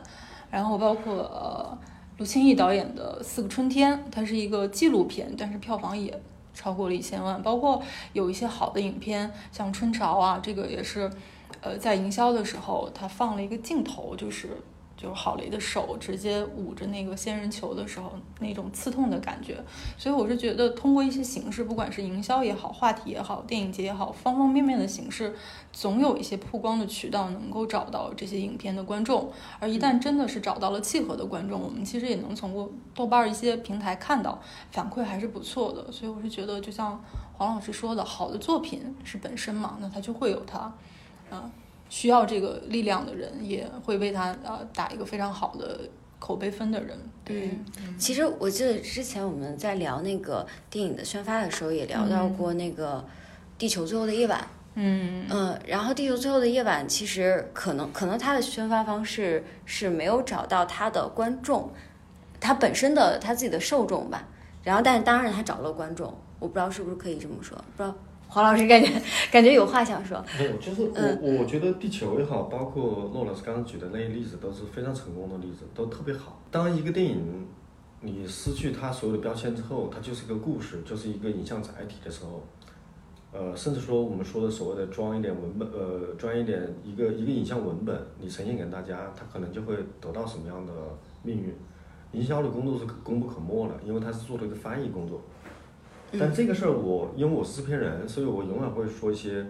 [0.50, 1.78] 然后包括呃
[2.17, 6.17] 卢清义导演的《四个春天》，它是一个纪录片，但是票房也
[6.54, 7.43] 超过了一千万。
[7.43, 11.12] 包括有一些好的影片，像《春潮》啊，这个也是，
[11.60, 14.58] 呃，在营销的时候，它放了一个镜头，就是
[14.97, 19.58] 就是郝蕾的手直接捂着那个仙人球的时候那种刺痛的感觉。
[19.97, 25.36] 所以我是觉得通过一些形式，不管是营销也好，话题也好，电影节也好，方方面面的形式，
[25.73, 29.31] 总有一些曝光的渠道能够找到这些影片的观众。
[29.60, 35.91] 而一旦真的是找到了契合的观众，我们其实也能从过豆瓣儿一些平台看到反馈还是不错的。
[35.91, 37.03] 所以我是觉得，就像
[37.34, 40.73] 黄老师说的，好的作品是本身嘛，那它就会有它，
[41.29, 41.51] 啊。
[41.95, 45.79] 需要这个力量的人，也会为他呃打一个非常好的
[46.19, 46.97] 口碑分的人。
[47.23, 47.58] 对，
[47.97, 52.97] 其实我记得之前我们在聊那个电影的宣发的时候，也聊到过那个
[53.58, 54.41] 《地球最后的夜晚》。
[54.73, 61.71] 嗯嗯，然后《地球最后的夜晚》其实可能可能它的宣发方式是没有找到它的观众，
[62.41, 64.27] 它本身的它自己的受众吧。
[64.65, 67.95] 然后，但是当然他找了观众，我不知道是不是可以这么说，不知道。
[68.36, 68.91] 黄老师感觉
[69.32, 70.21] 感觉有话想说。
[70.38, 76.38] 没有，就是我我觉得地球也好，包括骆老师刚刚举的那些例子都是非常成功的例子，都特别好。
[76.52, 77.48] 当一个电影
[78.02, 82.43] 你失去它所有的标签之后，它就是一个故事，就是一个影像载体的时候，
[83.32, 90.74] 呃，甚至说我们说的所谓的装一点文本，呃，装一点一个一个影像文本，你呈现给大家，它可能就会得到什么样的
[91.24, 91.56] 命运。
[92.12, 95.21] 营销的工作是功不可没的，因为它是做了一个翻译工作。
[96.19, 99.45] 但这个事儿，我因为我是制片人，所以我永远会说一些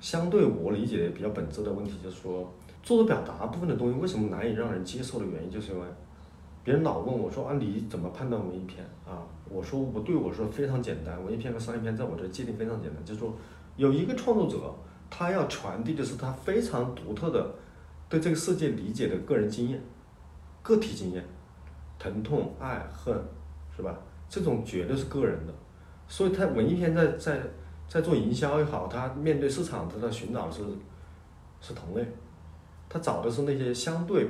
[0.00, 5.86] 相对我理解的比较本质的问题，就是说，作者表达部分的东西为什么难以让人接受的原因，就是因为
[6.62, 9.22] 别人老问我说啊，你怎么判断文艺片啊？
[9.48, 13.34] 我说我对我说非常简单，文艺片和商业片在我这界定非常简单，就是说，
[13.76, 14.74] 有一个创作者，
[15.08, 17.54] 他要传递的是他非常独特的
[18.08, 19.82] 对这个世界理解的个人经验、
[20.62, 21.24] 个体经验，
[21.98, 23.14] 疼痛、爱、恨，
[23.74, 23.98] 是吧？
[24.28, 25.54] 这种绝对是个人的。
[26.08, 27.38] 所以，他文艺片在在
[27.86, 30.62] 在做营销也好，他面对市场，他在寻找是
[31.60, 32.02] 是同类，
[32.88, 34.26] 他找的是那些相对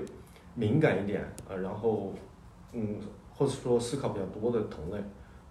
[0.55, 2.13] 敏感一点，呃，然后
[2.73, 2.99] 嗯，
[3.33, 5.01] 或者说思考比较多的同类。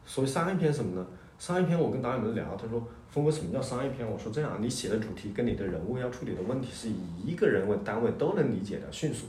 [0.06, 1.08] 所以商业片什么呢？
[1.40, 9.28] 商业片我跟导演们聊，他说：“峰哥，什么叫商业片？”我说：“这样，你写的主题跟你的人物要处理的问题是以一个人为单位都能理解的，迅速。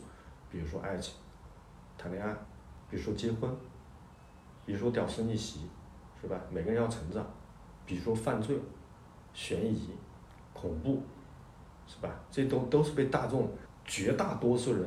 [0.50, 1.14] 比如说爱情、
[1.96, 2.32] 谈恋爱，
[2.90, 3.50] 比如说结婚，
[4.64, 5.60] 比如说屌丝逆袭。”
[6.20, 6.40] 是吧？
[6.50, 7.24] 每个人要成长，
[7.86, 8.58] 比如说犯罪、
[9.32, 9.90] 悬疑、
[10.52, 11.02] 恐怖，
[11.86, 12.10] 是吧？
[12.30, 13.48] 这都都是被大众
[13.84, 14.84] 绝大多数人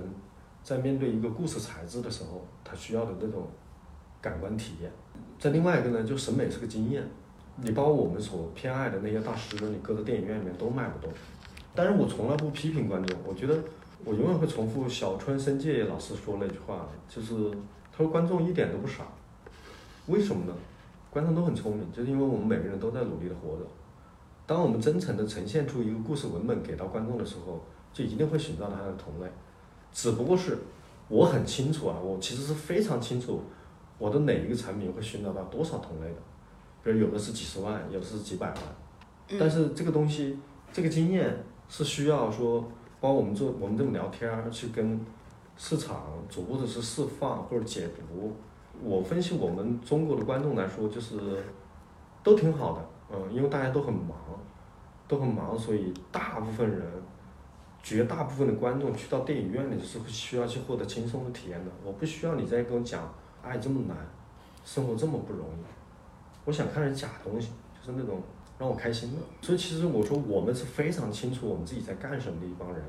[0.61, 3.47] 在面对一个故事材质的时候，他需要的那种
[4.21, 4.91] 感官体验。
[5.39, 7.03] 再另外一个呢，就审美是个经验。
[7.57, 11.11] 你包括我们所偏爱的那些大师，你搁在电影院里面都卖不动。
[11.73, 13.57] 但是我从来不批评观众，我觉得
[14.03, 17.51] 我永远会重复小春生介老师说那句话，就是
[17.91, 19.05] 他说观众一点都不傻，
[20.07, 20.53] 为什么呢？
[21.11, 23.67] 观众都很聪明，就是因为我们每个人都在努力的活着。
[24.47, 27.59] 当我们真诚的呈现出一个故事文本给到观众的时候，
[27.93, 29.29] 就一定会寻找到他的同类。
[29.91, 30.57] 只不过是
[31.09, 33.41] 我很清楚啊，我其实是非常清楚
[33.97, 36.15] 我的哪一个产品会寻找到多少同类的。
[36.83, 39.37] 比如有的是几十万，有的是几百万。
[39.37, 40.39] 但是这个东西，
[40.71, 42.61] 这个经验是需要说，
[43.01, 44.99] 包括我们做我们这么聊天儿，去跟
[45.57, 48.33] 市场逐步的是释放或者解读。
[48.83, 51.19] 我分析我们中国的观众来说，就是
[52.23, 54.17] 都挺好的，嗯，因为大家都很忙，
[55.07, 56.81] 都很忙，所以大部分人，
[57.83, 61.71] 绝大部分的观众去到电影院里是需要去获得轻松的体验的。
[61.83, 63.13] 我不需要你再跟我讲
[63.43, 63.95] 爱这么难，
[64.65, 65.63] 生活这么不容易，
[66.45, 68.21] 我想看点假东西，就是那种
[68.57, 69.17] 让我开心的。
[69.41, 72.83] 所以其实我说我们是非常清楚我们自己在干什么的一帮人，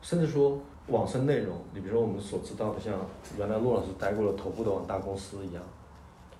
[0.00, 0.58] 甚至说。
[0.88, 2.94] 网生内容，你比如说我们所知道的，像
[3.38, 5.62] 原来陆老师待过的头部的网大公司一样，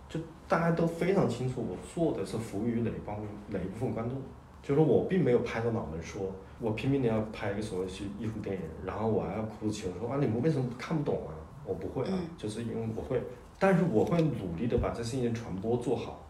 [0.09, 3.17] 就大家都非常清楚，我做的是服务于哪一帮
[3.49, 4.19] 哪一部分观众。
[4.63, 6.23] 就是我并没有拍着脑门说，
[6.61, 11.35] 我拼命的要拍一个所谓去艺术电影，然后我还要哭着求说啊，你们为什么看不懂啊？
[11.65, 13.21] 我不会啊，就是因为我会，
[13.59, 16.25] 但是我会努力的把这事情传播做好，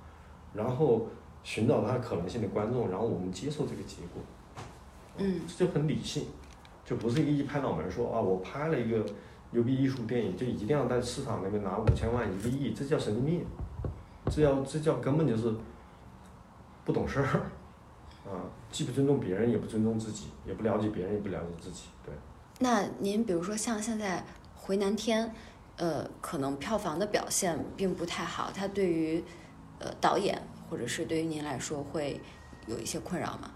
[0.55, 1.07] 然后
[1.42, 4.22] 寻找它可能性的观众，然后我们接受这个结果。
[5.18, 6.25] 嗯，这就很理性。
[6.92, 9.02] 就不是一一拍脑门说啊，我拍了一个
[9.50, 13.46] 牛逼艺术电影，就一定要在市场那边拿五千万一个亿，这叫神经病，
[14.26, 15.55] 这叫这叫根本就是
[16.85, 17.24] 不懂事儿，
[18.31, 22.12] 啊，既不尊重别人，也不尊重自己，也不了解别人，也不了解自己，对。
[22.59, 24.18] 那您比如说像现在
[24.55, 25.26] 《回南天》，
[25.76, 29.24] 呃，可能票房的表现并不太好，它对于
[29.78, 32.20] 呃导演或者是对于您来说会
[32.66, 33.50] 有一些困扰吗？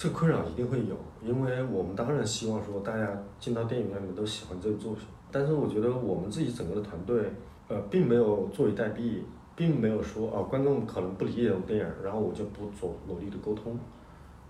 [0.00, 3.06] 这困扰一定会有，因为我们当然希望说大家
[3.38, 7.30] 进到电影院里面都喜欢这个作品，但是我觉得我们自己整个的团队，
[7.68, 9.20] 呃，并没有坐以待毙，
[9.54, 13.78] 并没有说啊观众可能不理解我电影，然后我就不做努力的沟通，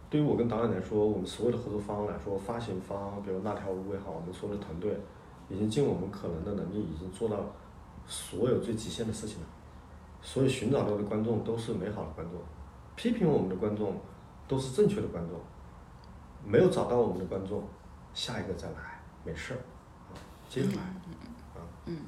[0.08, 4.96] 对于我跟导演来说，我们所有的合作方来说，发行方，比如那条路也好，我们所有的团队，
[5.48, 7.44] 已经尽我们可能的能力，已经做到
[8.06, 9.46] 所有最极限的事情了。
[10.22, 12.40] 所以寻找到的观众都是美好的观众，
[12.94, 13.94] 批评我们的观众
[14.50, 15.38] 都是正确的观众。
[16.44, 17.62] 没有找到我们的观众，
[18.12, 19.60] 下一个再来，没事儿，
[20.10, 20.16] 啊，
[20.48, 20.78] 接着来，
[21.54, 21.98] 啊，嗯，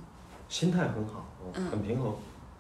[0.49, 1.25] 心态很好，
[1.55, 1.65] 嗯。
[1.71, 2.15] 很平衡，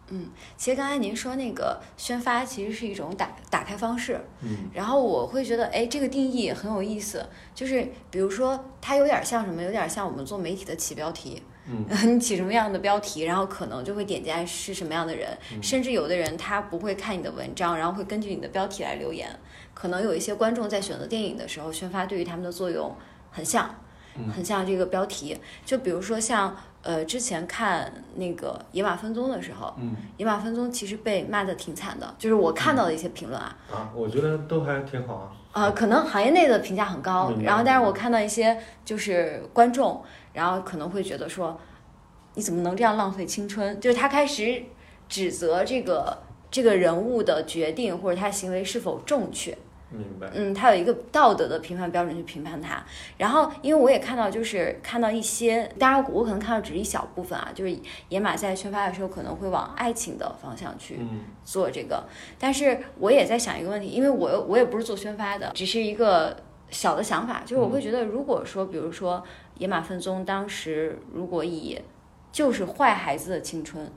[0.08, 4.68] 嗯，其实刚才您说那个宣发其实是一种打打开方式，嗯。
[4.74, 11.86] 然后我会觉得，哎，这个定义很有意思，就是比如说它有点像什么，有点像我们做媒体的起标题，嗯。
[12.14, 15.62] 你起什么样的标题，然后可能就会点进来是什么样的人，嗯。
[15.62, 19.26] 甚至有的人他不会看你的文章，然后会根据你的标题来留言。
[19.74, 22.94] 可能有一些观众在选择电影的时候，宣发对于他们的作用
[23.30, 23.74] 很像，
[24.16, 24.28] 嗯。
[24.30, 25.38] 很像这个标题。
[25.64, 41.58] 就比如说像呃之前看那个《野马分鬃》的时候，嗯《野马分鬃》其实被骂得挺惨的，就是我看到的一些评论啊，啊，我觉得都还挺好啊，呃，可能行业内的评价很高，然后但是我看到一些就是观众，然后可能会觉得说，
[42.35, 43.80] 你怎么能这样浪费青春？
[43.80, 44.62] 就是他开始
[45.08, 46.18] 指责这个
[46.52, 49.56] 这个人物的决定或者他行为是否正确，
[49.90, 52.84] 明白，嗯，他有一个道德的评判标准去评判他。
[53.16, 57.74] 然后，因为我也看到，就是看到一些，当然我可能看到只是一小部分啊，就是
[58.10, 61.22] 野马在宣发的时候可能会往爱情的方向去嗯。
[61.42, 62.04] 做这个，
[62.38, 66.36] 但是我也在想一个问题，因为我我也不是做宣发的，只是一个
[66.70, 69.22] 小的想法，就是我会觉得，如果说，比如说
[69.56, 71.80] 野马分鬃当时如果以
[72.30, 73.90] 就是坏孩子的青春，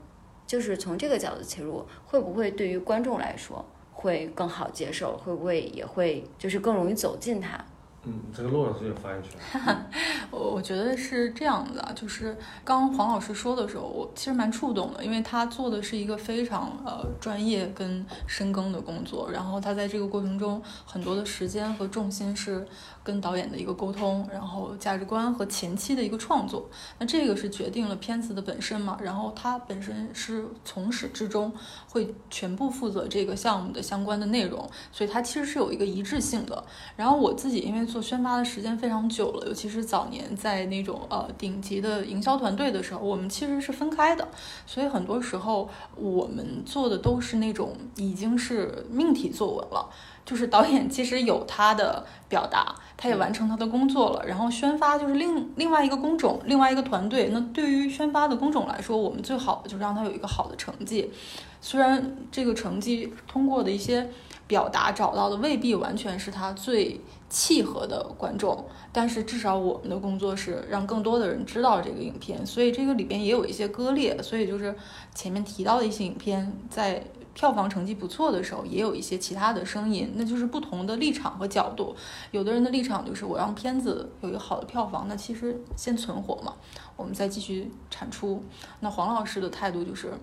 [0.46, 5.16] 就是从这个角度切入，会不会对于观众来说会更好接受？
[5.16, 7.64] 会不会也会就是更容易走进它？
[8.08, 9.36] 嗯，这个骆老师有发言权，
[10.30, 22.64] 我我觉得是这样的，就是刚刚黄老师说的时候，我其实蛮触动的，因为他做的是一个非常呃专业跟深耕的工作，然后他在这个过程中很多的时间和重心是
[23.06, 31.52] 跟导演的一个沟通，然后价值观和前期的一个创作，那这个是决定了片子的本身嘛，然后他本身是从始至终
[31.88, 36.64] 会全部负责这个项目的相关的内容，所以它其实是有一个一致性的。
[36.96, 44.26] 然后我自己因为做宣发的时间非常久了，尤其是早年在那种呃顶级的营销团队的时候，我们其实是分开的，
[44.66, 49.88] 所以很多时候我们做的都是那种已经是命题作文了。
[50.26, 54.26] 就是导演其实有他的表达，他也完成他的工作了。
[54.26, 57.30] 然后宣发就是另另外一个工种，另外一个团队。
[57.32, 61.12] 那对于宣发的工种来说，我们最好的就是让他有一个好的成绩。
[61.60, 64.10] 虽然这个成绩通过的一些
[64.48, 74.20] 表达找到的未必完全是他最契合的观众，但是至少我们的工作是让更多的人知道这个影片，所以这个里边也有一些割裂。
[74.20, 74.74] 所以就是
[75.14, 77.00] 前面提到的一些影片在。
[77.36, 81.94] 票房成绩不错的时候，也有一些其他的声音，那就是不同的立场和角度。
[82.30, 86.54] 有的人的立场就是我让片子有一个好的票房，那其实先存活嘛，
[86.96, 88.42] 我们再继续产出。
[88.80, 90.14] 那黄老师的态度就是，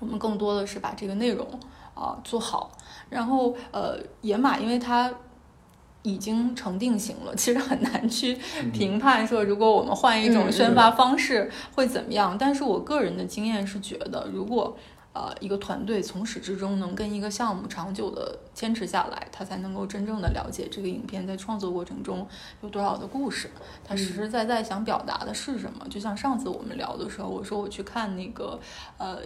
[0.00, 1.46] 我们更多的是把这个内容
[1.94, 2.72] 啊、做好。
[3.10, 5.12] 然后呃，野马因为它
[6.00, 8.34] 已经成定型了，其实很难去
[8.72, 12.38] 评判说，如果我们换一种宣发方式会怎么样。
[12.38, 14.74] 但是我个人的经验是觉得，如果
[15.12, 22.26] 呃，一个团队从始至终能跟一个项目长久的坚持下来，他才能够真正的了解这个影片在创作过程中
[22.62, 23.50] 有多少的故事，
[23.84, 25.86] 他实实在在想表达的是什么。
[25.88, 28.58] 就像上次我们聊的时候，我说我去看那个
[28.98, 29.18] 呃。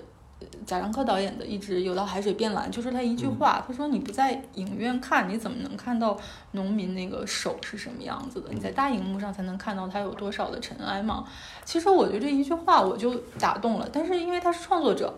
[0.67, 6.19] 贾樟柯导演的《一直游到海水变蓝》，就是他一句话，他说：“你不在影院看，你怎么能看到
[6.51, 8.51] 农民那个手是什么样子的？
[8.53, 11.25] 你在大荧幕上才能看到他有多少的尘埃嘛。”
[11.65, 15.15] 其实我觉得这一句话我就打动了，但是因为他是创作者，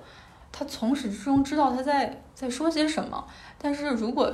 [0.57, 3.27] 他从始至终知道他在在说些什么。
[3.59, 4.33] 但是如果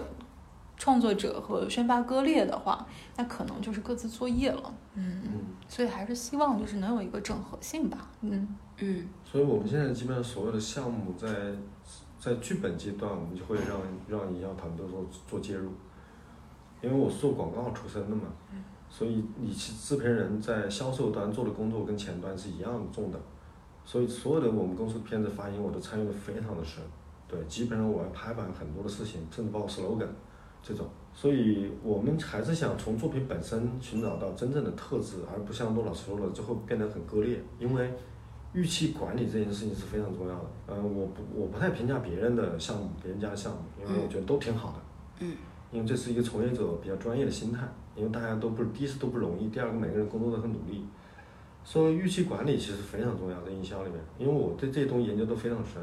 [0.77, 4.75] 创作者和宣发割裂的话，那可能就是各自作业了。
[4.95, 8.09] 嗯，嗯，所以还是希望就是能有一个整合性吧。
[8.21, 11.29] 嗯嗯所以我们现在基本上所有的项目在
[12.21, 15.71] 在剧本阶段，我们就会让让营销团队做做介入，
[16.81, 18.25] 因为我是做广告出身的嘛，
[18.89, 23.21] 所以你其制片人在销售端做的工作跟前端是一样重的，
[23.85, 26.83] 所以所有的我们公司片子发行我都参与的非常的深，
[27.29, 30.09] 对，基本上我要拍板很多的事情，甚至包括 slogan
[30.63, 37.93] 这种，所以我们还是想从作品本身寻找到真正的特质，而不像骆老师说的最后变得很割裂，因为
[38.53, 40.45] 预期管理这件事情是非常重要的。
[40.67, 44.77] 呃，我不我不太评价别人的项目，别人家的项目，因为我觉得都挺好的。
[45.21, 45.37] 嗯。
[45.73, 50.85] 因为这是一个从业者比较专业的心态，因为大家都不是第一次都不容易，第二个每个人工作都很努力。
[51.65, 55.81] 所以预期管理其实非常重要，在营销里面，因为我对这些东西研究都非常深。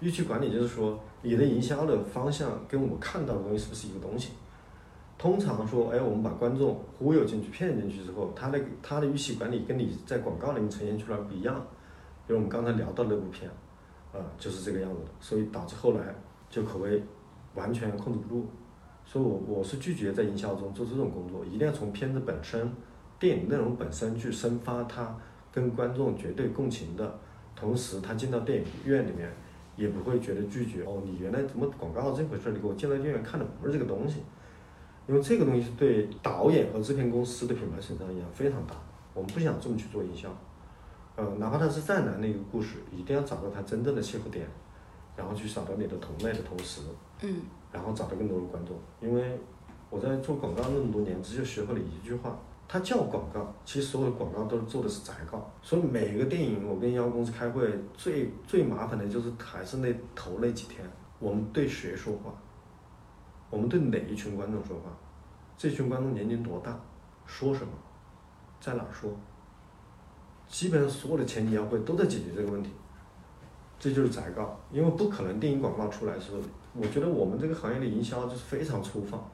[0.00, 4.30] 预期管理就是说，你的营销的方向跟我看到的东西是不是一个东西？
[5.18, 11.60] 通常说，哎，我们把观众忽悠进去、骗进去之后，他的他的预期管理跟你在广告里面呈现出来不一样。
[12.26, 13.50] 比如我们刚才聊到那部片，
[14.12, 16.14] 啊，就是这个样子的，所以导致后来
[16.48, 17.02] 就口碑
[17.56, 18.46] 完全控制不住。
[19.04, 22.70] 所以我我是拒绝在营销中做这种工作，一定要从片子本身、
[23.18, 25.14] 电影内容本身去生发它
[25.52, 27.18] 跟观众绝对共情的，
[27.56, 29.28] 同时他进到电影院里面
[29.76, 30.84] 也不会觉得拒绝。
[30.84, 32.52] 哦，你原来怎么广告这回事？
[32.52, 34.22] 你给我进到电影院看的不是这个东西，
[35.08, 38.74] 因为这个东西是对导演和制片公司的品牌损伤影响非常大。
[39.14, 40.28] 我们不想这么去做营销，
[41.16, 44.46] 呃，哪怕它是再难的一个故事，一定要找到它真正的切合点，
[45.16, 46.82] 然后去找到你的同类的同时。
[47.22, 47.42] 嗯。
[47.70, 49.38] 然后找到更多的观众，因为
[49.90, 52.38] 我在做广告那么多年，只就学会了一句话，
[52.70, 55.50] 它叫广告，其实所有的广告都是做的是宅告。
[55.62, 60.84] 所以每个电影，我跟营销公司开会，最最麻烦的就是还是那头那几天，
[61.18, 62.30] 我们对谁说话，
[63.48, 64.90] 我们对哪一群观众说话，
[65.56, 66.78] 这群观众年龄多大，
[67.24, 67.72] 说什么，
[68.60, 69.10] 在哪说，
[70.46, 72.70] 基本上所有的前期要会都在解决这个问题。
[73.80, 76.38] 这就是宅告，因为不可能电影广告出来时候。
[76.74, 79.24] 我觉得我们这个行业的营销就是非常粗放，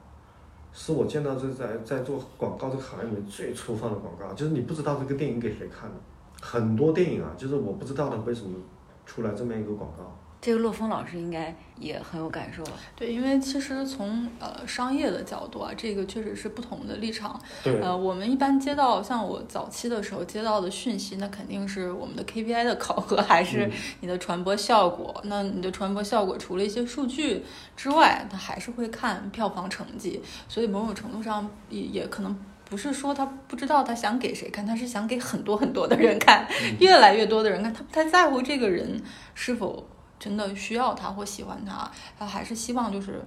[0.77, 5.95] 是我见到这在在做广告这个行业里面最粗放的广告，就是你不知道这个电影给谁看的，
[6.41, 8.57] 很多电影啊，就是我不知道它为什么
[9.05, 10.13] 出来这么一个广告。
[10.45, 12.73] 这个洛峰老师应该也很有感受吧？
[12.95, 17.41] 对，因为其实从呃商业的角度啊，这个确实是不同的立场。
[17.63, 17.81] 对。
[17.81, 23.67] 呃，我们一般接到像我早期的时候接到的讯息，那肯定是我们的 KPI 的考核，还是
[24.01, 25.19] 你的传播效果。
[25.23, 27.43] 那你的传播效果除了一些数据
[27.75, 30.21] 之外，他还是会看票房成绩。
[30.47, 32.37] 所以某种程度上也也可能
[32.69, 36.47] 不是说他不知道他想给谁看，他是想给很多很多的人看，
[36.79, 39.01] 越来越多的人看，他不太在乎这个人
[39.33, 39.83] 是否。
[40.19, 43.23] 真的需要他或喜欢他，他还是希望就是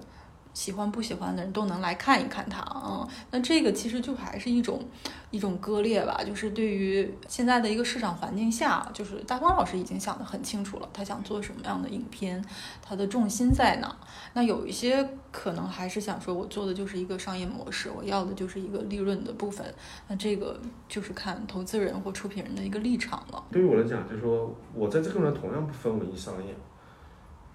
[0.51, 4.83] 喜欢不喜欢的人都能来看一看他嗯，那这个其实就还是一种
[5.29, 6.21] 一种割裂吧。
[6.25, 12.43] 就是对于现在的一个市场环境下，就是大方老师已经想得很清楚了，他想做什么样的影片，
[12.81, 13.95] 他的重心在哪。
[14.33, 19.63] 那有一些可能还是想说，我做的就是一个商业模式，我要的就是一个利润的部分。
[20.07, 20.59] 那这个
[20.89, 23.41] 就是看投资人或出品人的一个立场了。
[23.51, 26.53] 对于我来讲，就是说我在这个人同样不分文艺商业。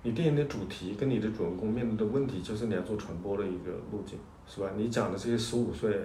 [0.07, 4.69] 你电影的主题跟你的主人公面对的问题，就是你要做传播的一个路径，是吧？
[4.77, 5.99] 你讲的这些十五岁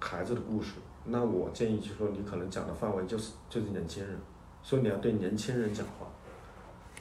[0.00, 0.72] 孩子的故事，
[1.04, 4.18] 那我建议就是说，你可能讲的范围就是就是年轻人，
[4.60, 6.08] 所以你要对年轻人讲话，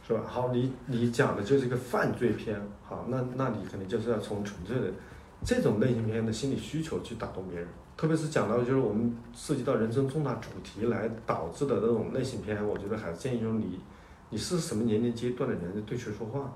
[0.08, 0.22] 是吧？
[0.28, 4.94] 好，你你讲的就是一个犯罪片，好，那那你肯定就是要从纯粹的
[5.44, 13.80] 这种类型片的心理需求去打动别人，特别是讲到就是我们涉及到人生重大主题来导致的那种类型片，我觉得还是建议用你。
[14.34, 16.52] 你是什么年龄阶段的人对谁说话？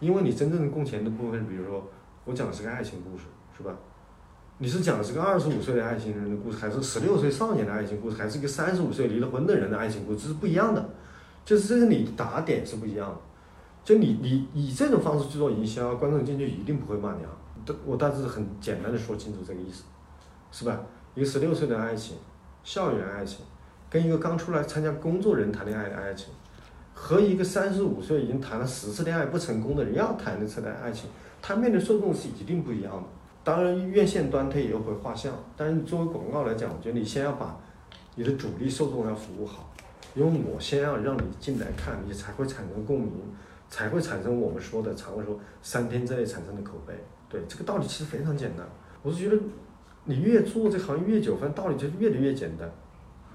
[0.00, 1.86] 因为你真正的共情的部分，比如说
[2.24, 3.76] 我讲的是个爱情故事，是吧？
[4.56, 10.88] 你是讲的是个二十五岁的爱情人的故事，还是十六岁少年的爱情故事，还是一个三十五岁离了婚的人的爱情故事，这是不一样的。
[11.44, 13.16] 就是这个你打点是不一样的。
[13.84, 17.28] 就你你以这种方式去做营销，观众进去一定不会骂娘。
[17.84, 19.84] 我大致很简单的说清楚这个意思，
[20.50, 20.80] 是吧？
[21.14, 22.16] 一个十六岁的爱情，
[22.64, 23.44] 校园爱情，
[23.90, 26.32] 跟一个刚出来参加工作人谈恋爱的爱情。
[27.04, 31.10] 和一个三十五岁已经谈了十次恋爱不成功的人要谈的次的爱情，
[31.42, 33.02] 他面对受众是一定不一样的。
[33.42, 37.58] 当然，院线端他也有会画像，但是作为广告来讲，我觉得你先要把
[38.14, 39.74] 你的主力受众要服务好，
[40.14, 43.12] 因为我先要让你进来看，你才会产生共鸣，
[43.68, 46.94] 才会产生我们说的常说三天之内产生的口碑。
[47.28, 48.64] 对这个道理其实非常简单。
[49.02, 49.36] 我是觉得
[50.04, 52.70] 你越做这行业越久，反正道理就是越来越简单，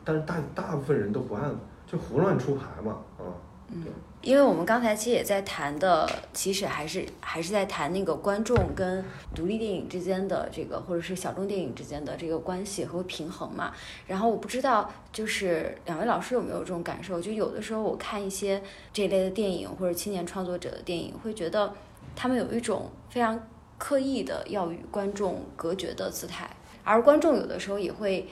[0.05, 1.53] 但是大大部分人都不按，
[1.85, 3.27] 就胡乱出牌嘛，啊。
[3.69, 3.85] 嗯
[4.23, 13.71] 因为我们刚才其实也在谈的，其实还是还是在谈那个观众跟独立电影之间的这个，或者是小众电影之间的这个关系和平衡嘛。
[14.05, 17.21] 然后我不知道，就是两位老师有没有这种感受？
[17.21, 18.61] 就有的时候我看一些
[18.91, 21.73] 这一类的电影或者青年创作者的电影，会觉得
[22.13, 23.47] 他们有一种非常
[23.77, 26.49] 刻意的要与观众隔绝的姿态，
[26.83, 28.27] 而观众有的时候也会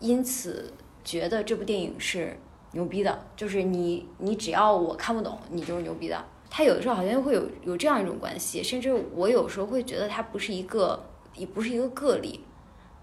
[0.00, 2.36] 因此觉得这部电影是。
[2.72, 6.24] 牛逼的，就是你，你只要我看不懂，你就是牛逼的。
[6.50, 11.02] 他有的时候好像会有有这样一种关系，甚至我有时候会觉得他不是一个，
[11.34, 12.40] 也不是一个个例，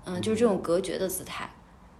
[0.05, 1.49] 嗯，就是这种隔绝的姿态。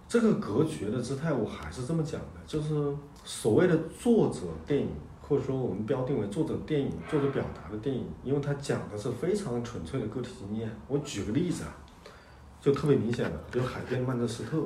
[0.08, 4.88] 这个隔绝的姿态，我还是这么讲的，就是所谓的作者电影，
[5.20, 10.68] 或者说我们标定为作者电影、作者表达的电影，因为他讲的是非常纯粹的个体经验。
[10.88, 11.76] 我举个例子啊，
[12.60, 14.56] 就特别明显的，比如《海边曼彻斯特》。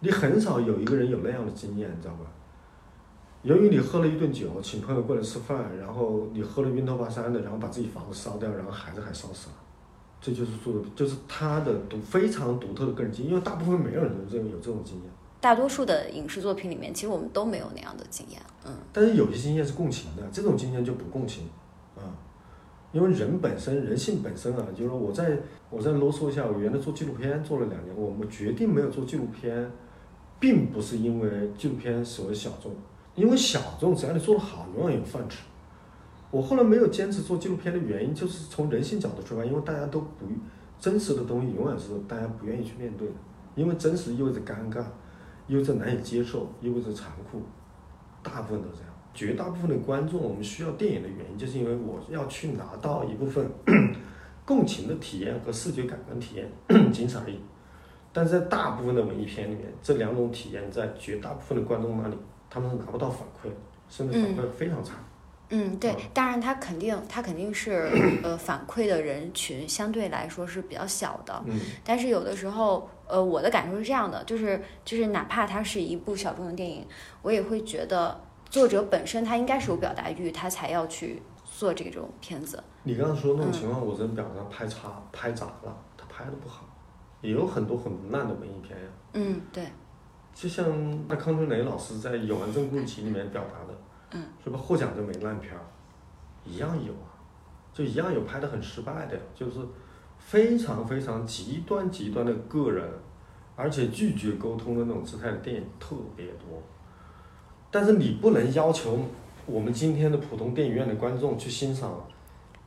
[0.00, 2.20] 你很少有一个人有那样的经验，你知道吧？
[3.42, 9.54] 由于你喝了一顿酒，请朋友过来吃饭，然后你喝了晕头巴山的，然后把自己房子烧掉，然后孩子还烧死了，
[10.20, 15.10] 这就是做的，就是他的独非常独特的个人经验，因为大部分没有人有这种有这种经验。
[15.40, 18.38] 大多数的影视作品里面，其实我们都没有那样的经验。
[18.66, 21.44] 嗯，但是有些经验是共情的，这种经验就不共情
[21.96, 22.04] 啊，
[22.92, 25.38] 因为人本身人性本身啊，就是说我在
[25.70, 29.70] 我再啰嗦一下，我原来做纪录片做了两年，我们决定没有做纪录片，
[30.40, 32.74] 并不是因为纪录片所谓小众，
[33.14, 35.38] 因为小众只要你做得好，永远有饭吃。
[36.32, 40.26] 我后来没有坚持做纪录片的原因，就是从人性角度出发，因为大家都不
[40.80, 43.14] 真实的东西永远是大家不愿意去面对的，
[43.54, 44.82] 因为真实意味着尴尬。
[45.46, 47.42] 意味着难以接受，意味着残酷，
[48.22, 48.86] 大部分都这样。
[49.12, 53.44] 绝大部分的观众，我们需要电影的原因，就是因为我要去拿到一部分
[54.46, 56.48] 共情的体验和视觉感官体验，
[56.94, 57.40] 仅此而已。
[58.12, 62.16] 但是在大部分的文艺片里面，这两种体验在绝大部分的观众那里，
[62.48, 63.50] 他们是拿不到反馈，
[63.88, 64.94] 甚至反馈非常差。
[65.52, 67.90] 嗯，对，当然他肯定，他肯定是
[68.22, 71.42] 呃反馈的人群相对来说是比较小的。
[71.46, 72.88] 嗯，但是有的时候。
[73.12, 76.86] 呃，我的感受是这样的，就是就是哪怕它是一部小众的电影，
[77.22, 78.16] 我也会觉得
[78.48, 82.62] 作者本身他应该是有表达欲，他才要去做这种片子。
[82.84, 86.64] 你刚才说那种情况，我真表达拍差、拍砸了，他拍的不好，
[87.20, 88.88] 也有很多很烂的文艺片呀。
[89.14, 89.64] 嗯，对。
[90.34, 90.66] 就像
[91.08, 93.78] 那康春雷老师在《永安镇故事集》里面表达的，
[94.12, 94.58] 嗯，是吧？
[94.58, 95.60] 获奖就没烂片儿，
[96.44, 97.10] 一样有啊，
[97.72, 99.58] 就一样有拍的很失败的，就是。
[100.22, 102.86] 非常非常极端极端的个人，
[103.56, 106.62] 而且拒绝沟通的那种姿态的电影特别多，
[107.70, 108.98] 但是你不能要求
[109.46, 111.90] 我们今天的普通电影院的观众去欣赏《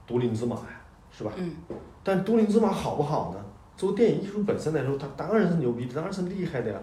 [0.08, 0.82] 都灵之马》呀，
[1.12, 1.32] 是吧？
[1.38, 1.56] 嗯。
[2.04, 3.42] 但《都灵之马》好不好呢？
[3.76, 6.80] 作为电影艺术本身来说，它当然是牛逼的，当然是厉害的呀。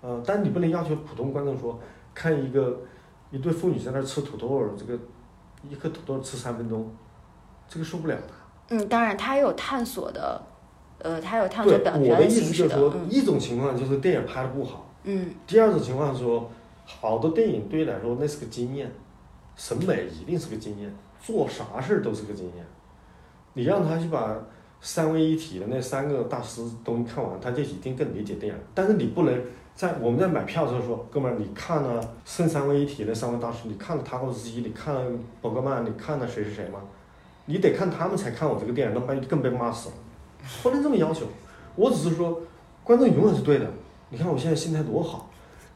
[0.00, 1.78] 呃，但你不能要求普通观众说
[2.14, 2.80] 看一个
[3.30, 4.98] 一对妇女在那吃土豆儿，这个
[5.68, 6.88] 一颗土豆吃三分钟，
[7.68, 8.22] 这个受不了的。
[8.70, 10.40] 嗯，当然，他有探索的，
[10.98, 12.14] 呃，他有探索的形式的。
[12.14, 14.86] 我的意思就是说，一种情况就是电影拍的不好。
[15.04, 15.34] 嗯。
[15.46, 16.50] 第二种情况是说，
[16.84, 18.92] 好的电影对你来说那是个经验，
[19.56, 22.64] 审美一定是个经验，做啥事儿都是个经验。
[23.54, 24.36] 你让他去把
[24.80, 28.60] 三位一体的那三个大师东西看完，他就一定更理解电影。
[28.74, 29.42] 但是你不能
[29.74, 35.02] 在我们在买票的时候说，哥们儿，你看了圣三位一体的三位大师，你看了塔可斯基，你看了
[35.40, 36.80] 博格曼，你看了谁是谁吗？
[37.46, 39.94] 你得看他们才看我这个电影，那被更被骂死了。
[40.62, 41.26] 不能这么要求，
[41.74, 42.40] 我只是说，
[42.84, 43.66] 观众永远是对的。
[44.10, 45.30] 你看我现在心态多好，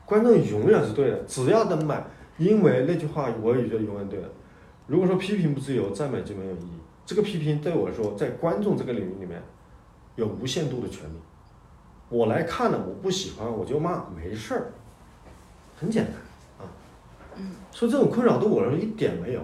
[0.05, 2.05] 观众永远是对的，只要能买，
[2.39, 4.29] 因为那句话我也觉得永远对的。
[4.87, 6.82] 如果说批评不自由，赞美就没有意义。
[7.05, 9.43] 这个批评对我来说，在观众这个领域里面，
[10.17, 11.15] 有无限度的权利。
[12.09, 14.73] 我来看了，我不喜欢我就骂，没事儿，
[15.81, 16.15] 很简单
[16.59, 16.71] 啊。
[17.37, 17.53] 嗯。
[17.71, 19.41] 所以这种困扰对我来说一点没有。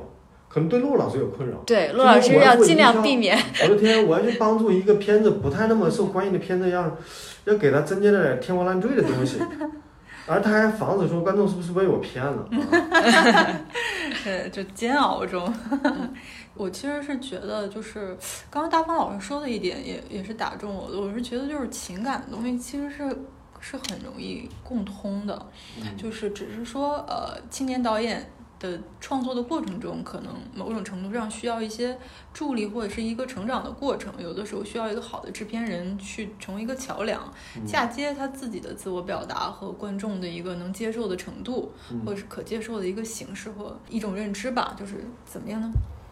[0.51, 3.39] 可能对陆老师有困扰，对陆老师要尽量避免。
[3.65, 6.97] 我的天，我要去帮助一个片子不太那么受欢迎的片子，要
[7.45, 9.39] 要给他增加点天花乱坠的东西，
[10.29, 12.49] 而他还防止说观众是不是被我骗了？
[14.25, 15.53] 对，就煎熬中。
[16.55, 18.17] 我其实是觉得，就是
[18.51, 21.01] 刚刚大鹏老师说的一点，也也是打中我的。
[21.01, 23.05] 我是觉得，就是情感的东西其实是
[23.61, 25.47] 是很容易共通的，
[25.97, 28.31] 就是只是说，呃，青年导演。
[28.59, 31.97] 的创作的过程中，可能某种程度上需要一些
[32.33, 34.13] 助力，或者是一个成长的过程。
[34.19, 37.33] 有的时候需要一个好的制片人去成为一个桥梁，
[37.67, 41.73] 嫁接他自己的自我表达和观众的一个能接受的程度，
[42.05, 44.75] 或者是可接受的一个形式和一种认知吧。
[44.79, 45.71] 就是怎么样呢？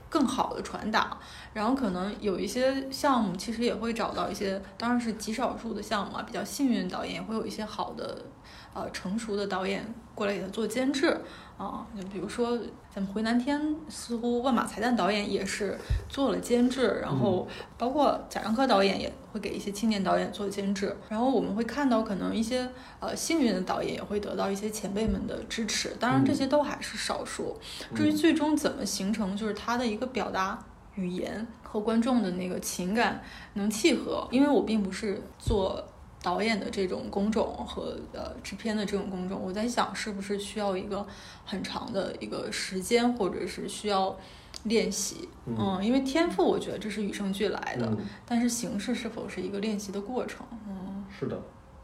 [0.09, 1.19] 更好的传达。
[1.53, 8.25] 然后可能有一些项目其实也会找到一些，当然是极少数的项目啊，比较幸运的导演也会有一些好的。
[8.73, 9.83] 呃，成熟的导演
[10.15, 11.19] 过来给他做监制
[11.59, 12.59] 啊，就比如说
[12.95, 15.75] 咱们回南天，似乎万马才旦导演也是
[16.07, 17.49] 做了监制，然后
[17.79, 22.69] 包括贾樟柯导演也会给一些青年导演做监制，然后我们会看到可能一些
[23.01, 27.57] 呃幸运的导演也会得到一些前辈们的支持，当然这些都还是少数。
[27.95, 30.59] 至于最终怎么形成，就是他的一个表达
[30.95, 33.23] 语言和观众的那个情感
[33.55, 35.83] 能契合，因为我并不是做。
[36.27, 41.07] 导演的这种工种和呃制片的这种工种，我在想是不是需要一个
[41.45, 44.19] 很长的一个时间，或者是需要
[44.65, 45.29] 练习。
[45.47, 47.97] 嗯，因为天赋我觉得这是与生俱来的，
[48.27, 50.45] 但是形式是否是一个练习的过程？
[50.69, 51.41] 嗯，是的。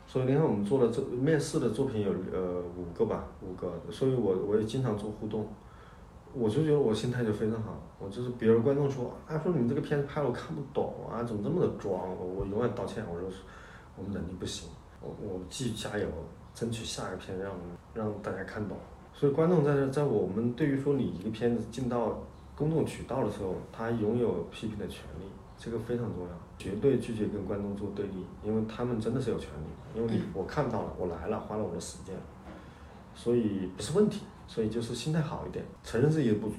[0.09, 3.81] 所以你看我们做的这面试的作品有呃五个吧，五个。
[3.93, 5.47] 所以我我也经常做互动，
[6.35, 7.81] 我就觉得我心态就非常好。
[8.01, 11.93] 我就是别人观众说，啊说你们这个片子拍了我看不懂啊，怎么这么的装？
[12.19, 13.31] 我永远道歉，我说。
[14.03, 14.69] 我们能力不行，
[15.01, 16.09] 我我继续加油，
[16.53, 17.53] 争取下一片让
[17.95, 18.77] 让大家看懂。
[19.15, 22.19] 所以观众在这在我们对于说你一个片子进到
[22.57, 25.27] 公众渠道的时候，他拥有批评的权利，
[25.57, 32.17] 这个非常重要，绝对拒绝跟观众做对立，因为他们真的是有权利，因为你我看到了，我来了，花了我的时间，
[33.15, 36.57] 所以不是问题，所以就是心态好一点，承认自己的不足，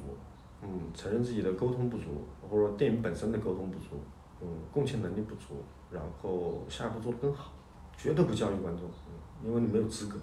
[0.61, 2.05] 嗯，承认自己的沟通不足，
[2.49, 3.99] 或者说电影本身的沟通不足，
[4.41, 5.55] 嗯，共情能力不足，
[5.93, 7.51] 然后下一步做得更好，
[7.97, 10.17] 绝对不教育观众，嗯，因为你没有资格，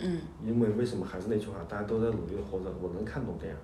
[0.00, 3.58] 嗯，因为为什么还是那句话，大家都在努力的活着，我能看懂电影，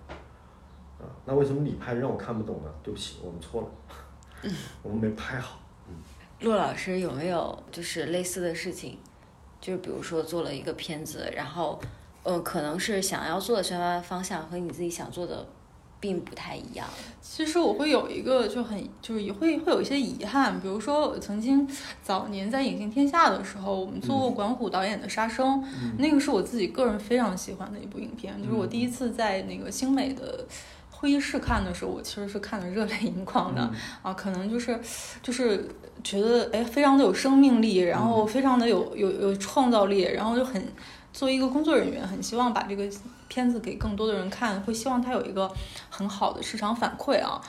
[0.99, 2.71] 啊，那为什么你拍让我看不懂呢？
[2.83, 3.69] 对不起，我们错了，
[4.43, 5.95] 嗯， 我们没拍好，嗯，
[6.41, 8.99] 陆老师有没有就是类似的事情？
[9.61, 11.79] 就是比如说做了一个片子，然后，
[12.23, 15.47] 呃，可能是想要做的宣发方向和你自己想做的
[16.01, 16.89] 并不太一样。
[17.21, 21.69] 其实我会有一个就很就是也会会有一些遗憾，比如说我曾经
[22.03, 25.63] 早年在影星天下的时候，我们做过管虎导演的《杀生》，
[25.99, 30.47] 那个是我自己个人非常喜欢的一部影片，就是我第一次在那个星美的。
[30.93, 33.71] 会议室看的时候，我其实是看的热泪盈眶的
[34.03, 34.79] 啊，可能就是
[35.23, 35.67] 就是
[36.05, 40.63] 觉得哎，非常的有生命力，然后非常的有有有创造力，然后就很
[41.13, 42.89] 作为一个工作人员，很希望把这个
[43.29, 45.51] 片子给更多的人看，会希望它有一个
[45.89, 47.41] 很好的市场反馈啊。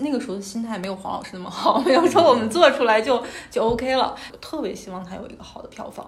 [0.00, 6.06] 那个时候的心态没有黄老师那么好，没有说我们做出来就 就 OK 了，特别希望它有一个好的票房。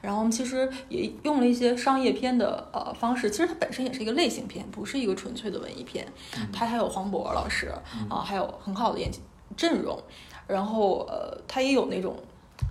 [0.00, 6.10] 然后我们其实也用了一些商业片的呃方式，其实它本身也是一个类型片，不是一个纯粹的文艺片。
[6.50, 7.70] 它还有黄渤老师
[8.08, 9.20] 啊，还有很好的演技
[9.58, 10.02] 阵容。
[10.46, 12.16] 然后呃，它也有那种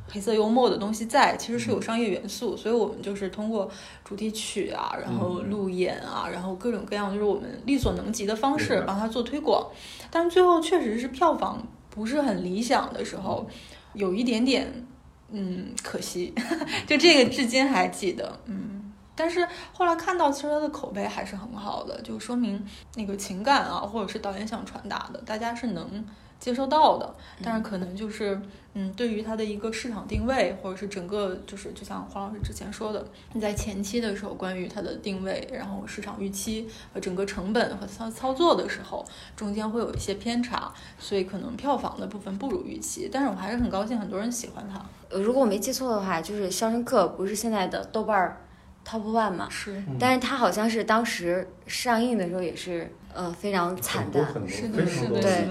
[0.09, 2.55] 黑色幽默的东西在，其实是有商业元素。
[2.57, 3.69] 所以我们就是通过
[4.03, 9.67] 主题曲啊，然后路演啊，然后各种各样就是我们力所能及的方式帮他做推广。
[10.09, 13.47] 但最后确实是票房不是很理想的时候，
[13.93, 14.85] 有一点点。
[15.33, 16.33] 嗯，可惜，
[16.85, 18.37] 就这个至今还记得。
[18.47, 22.61] 嗯，但是后来看到，其实他的口碑还是很好的，就说明
[22.95, 26.05] 那个情感啊，或者是导演想传达的，大家是能。
[26.41, 28.41] 接收到的，但是可能就是，
[28.73, 43.07] 嗯，对于它的一个市场定位，或者是整个就是，就像黄老师之前说的，你在前期的时候，关于它的定位，然后市场预期和整个成本和操操作的时候，中间会有一些偏差，所以可能票房的部分不如预期。
[43.11, 44.83] 但是我还是很高兴，很多人喜欢它。
[45.09, 48.35] 呃，如果我没记错的话，就是《肖申克》不是现在的豆瓣
[48.83, 49.47] Top One 嘛？
[49.47, 49.83] 是。
[49.99, 54.25] 但是它好像是当时上映的时候也是，呃，非常惨淡。
[54.47, 55.47] 是的，是的，对。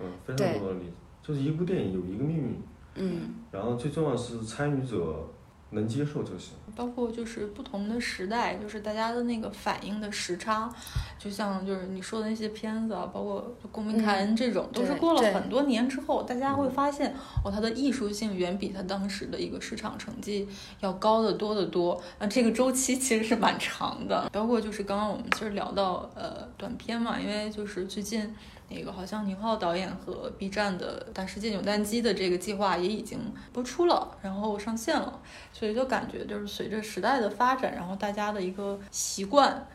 [0.00, 0.92] 嗯，非常多的例子，
[1.22, 2.62] 就是一部电影有一个命运，
[2.94, 5.28] 嗯，然后最重要是参与者
[5.70, 6.54] 能接受就行。
[6.76, 10.72] 包括就是不同的时代，就是大家的那个反应的时差，
[11.18, 13.42] 就像就是你说的那些片子啊，包括
[13.72, 17.12] 《公民凯恩》这种，都是过了很多年之后，大家会发现
[17.44, 22.00] 哦，它的艺术性远比它当时的一个市场成绩要高得多得多。
[22.20, 24.30] 那这个周期其实是蛮长的。
[24.32, 28.32] 包括就是刚刚我们其实聊到呃短片嘛，因为就是最近。
[28.70, 33.18] 那个好像宁浩导演和 B 站的《大世界扭蛋机》的这个计划也已经
[33.50, 35.20] 播出了，然后上线了，
[35.52, 39.66] 所以就感觉就是随着时代的发展，然后大家的一个习惯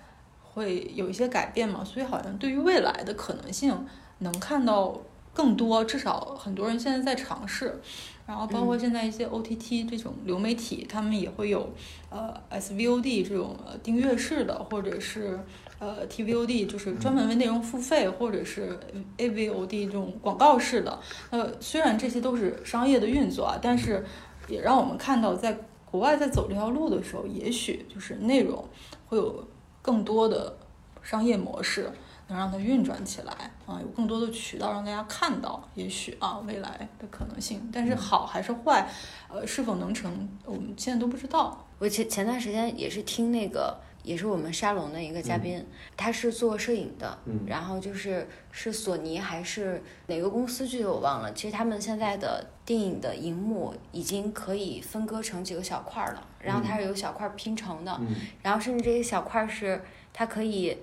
[0.41, 3.83] 会有一些改变嘛，所以好像对于未来的可能性
[4.19, 5.01] 能看到
[5.33, 7.81] 更多，至少很多人现在在尝试，
[8.27, 11.73] 然后包括现在一些 OTT 这种流媒体，他们也会有
[12.11, 15.39] 呃 SVOD 这种订阅式的，或者是。
[15.83, 18.79] 呃，TVOD 就是专门为内容付费，或者是
[19.17, 20.97] AVOD 这种广告式的。
[21.29, 24.05] 呃，虽然这些都是商业的运作啊，但是
[24.47, 28.65] 也让我们看到，在国外在走这条路的时候，也许就是内容
[29.07, 29.45] 会有
[29.81, 30.57] 更多的
[31.01, 31.91] 商业模式
[32.29, 33.33] 能让它运转起来
[33.65, 37.69] 啊，有更多的渠道让大家看到，也许啊未来的可能性。
[37.73, 38.89] 但是好还是坏，
[39.27, 41.67] 呃，是否能成，我们现在都不知道。
[41.77, 43.77] 我前前段时间也是听那个。
[44.03, 51.33] 也是我们沙龙的一个嘉宾，他是做摄影的，嗯然后就是是索尼还是哪个公司具体我忘了。
[51.33, 57.97] 其实他们现在的电影的荧幕已经可以分割成几个小块了，然后它是由小块拼成的，
[58.41, 59.81] 然后甚至这些小块是
[60.11, 60.77] 它可以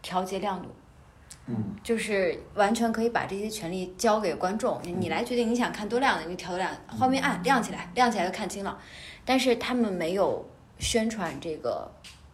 [0.00, 0.68] 调节亮度，
[1.46, 8.78] 嗯，就是完全可以把这些权利交给观众，你来决定你想看多亮的，你调多亮，画面暗亮起来，亮起来就看清了。
[9.24, 10.48] 但是他们没有
[10.78, 11.90] 宣传这个。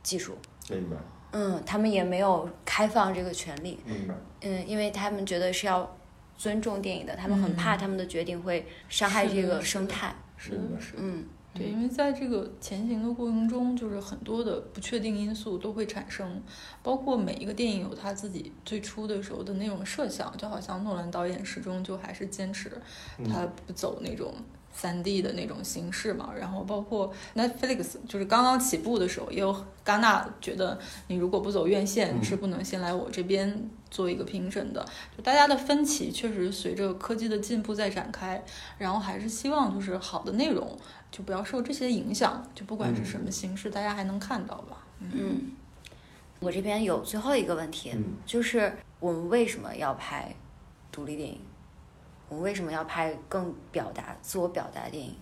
[0.08, 0.34] 技术。
[0.70, 0.96] 明白，
[1.32, 5.96] 嗯，他们也没有开放这个权利，明白，嗯，因为他们觉得是要
[6.38, 16.42] 尊重电影的，他们很怕他们的决定会伤害这个生态，是的，是的，嗯，对，因为在这个前行的过程中，就是很多的不确定因素都会产生，
[16.82, 22.72] 包括每一个电影有他自己最初的时候的那种设想，就好像诺兰导演始终就还是坚持
[23.28, 24.34] 他不走那种。
[24.78, 29.52] 三 D 的那种形式嘛，然后包括 Netflix，就是刚刚起步的时候，也有
[29.84, 34.86] 戛纳觉得你如果不走院线，是不能先来我这边做一个评审的。
[35.16, 38.40] 就大家的分歧确实随着科技的进步在展开，
[38.78, 40.78] 然后还是希望就是好的内容
[41.10, 44.86] 就不要受这些影响，就不管是什么形式，大家还能看到吧。
[45.00, 45.50] 嗯，
[46.38, 50.32] 我这边有最后一个问题，嗯就是我们为什么要拍
[50.92, 51.40] 独立电影？
[52.28, 55.14] 我为什么要拍更表达、自我表达的电影？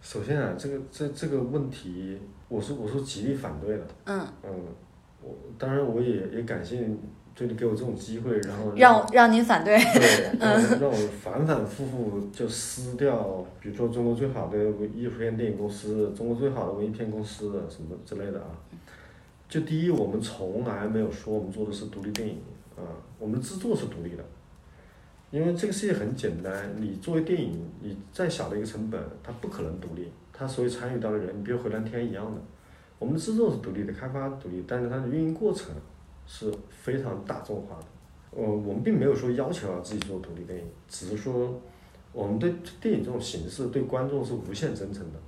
[0.00, 3.86] 首先啊，这个这这个问题，我是我是极力反对的。
[4.06, 4.50] 嗯，嗯，
[5.22, 6.88] 我当然我也也感谢
[7.34, 9.76] 就你给我这种机会，然后让让您反对。
[9.78, 14.58] 对，让我 让我反反复复就撕掉，比如说中国最好的
[14.94, 18.48] 艺术片电影公司、中国最好的文艺片公司什么之类的啊。
[19.48, 22.38] 就第一，我们从来没有说我们做的是独立电影
[22.76, 22.82] 啊，
[23.18, 24.24] 我们制作是独立的，
[25.30, 32.40] 因为这个世界很简单，你作为电影，你再小的一个成本，它不可能独立，它所有参与到的人，你比如回蓝天一样的，
[32.98, 35.72] 我们的制作是独立的，开发独立，但是它的运营过程
[36.26, 37.84] 是非常大众化的。
[38.32, 41.60] 呃，我们并没有说要求要自己做独立电影，只是说
[42.12, 45.18] 我们对电影这种形式对观众是无限真诚的。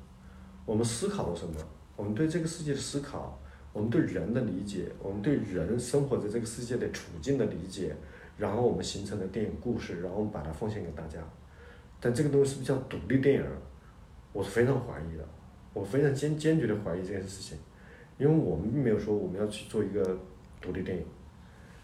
[0.66, 1.54] 我们思考了什么？
[1.94, 3.40] 我们对这个世界的思考，
[3.72, 7.94] 我们对人的理解，我们对人生活在这个世界的处境的理解，
[8.36, 11.18] 然后我们形成了电影故事，然后我们把它奉献给大家。
[12.00, 13.44] 但这个东西是不是叫独立电影？
[14.32, 15.24] 我是非常怀疑的，
[15.72, 17.58] 我非常坚坚决的怀疑这件事情，
[18.18, 20.18] 因为我们并没有说我们要去做一个
[20.60, 21.04] 独立电影。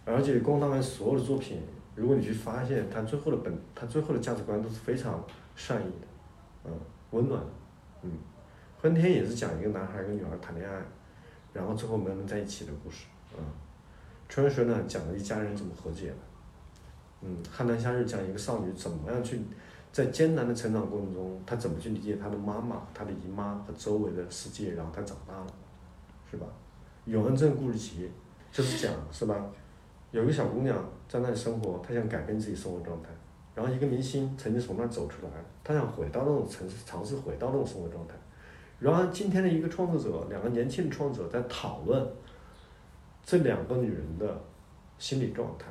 [0.04, 1.60] 而且光大完所有的作品，
[1.94, 5.22] 如果你去发现，他最后的本，他最后的价值观都是非常
[5.54, 6.06] 善意的，
[6.64, 6.72] 嗯，
[7.10, 7.50] 温暖的，
[8.02, 8.10] 嗯。
[8.80, 10.82] 婚天也是讲一个男孩跟女孩谈恋爱，
[11.52, 13.44] 然后最后没能在一起的故事，嗯。
[14.28, 16.12] 春水呢讲了一家人怎么和解，
[17.20, 17.36] 嗯。
[17.50, 19.40] 汉南夏日讲一个少女怎么样去，
[19.92, 25.46] 在艰难的成长过程中，她怎么去理解她的妈妈、她的姨妈和周围的世界，然后她长大了，
[26.30, 26.46] 是吧？
[27.04, 28.10] 永恩镇故事集
[28.52, 29.50] 就是讲，是吧？
[30.10, 30.76] 有一个小姑娘
[31.08, 33.08] 在那里生活，她想改变自己生活状态。
[33.54, 35.32] 然后一个明星曾经从那儿走出来，
[35.64, 38.14] 他想回到那种城市，尝试回到那种生活状态。
[38.78, 42.06] 然后今天的一个创作者，两个年轻的创作者在讨论
[43.26, 44.40] 这两个女人的
[44.96, 45.66] 心理状态，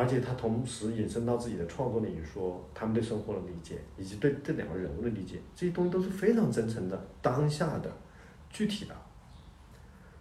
[0.00, 7.92] 而且他同时引申到自己的创作领域，说他们对生活的理解，以及对这两个人物的理解，这些东西都是非常真诚的、当下的、
[8.48, 8.94] 具体的。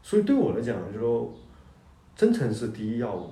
[0.03, 1.33] 所以对我来讲，就是说，
[2.13, 3.29] 真诚是第一要务。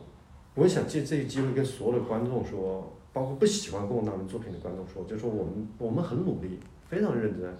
[0.55, 7.53] 我想借这个机会跟所有的观众说，包括不喜欢共大们作品的观众说，就说我们我们很努力，非常认真，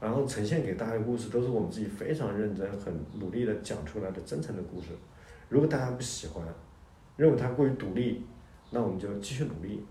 [0.00, 4.88] 然后呈现给大家的故事都是我们自己非常认真、很努力的讲出来的真诚的故事。
[5.50, 6.42] 如果大家不喜欢，
[7.16, 8.24] 认为他过于独立，
[8.70, 9.82] 那我们就继续努力，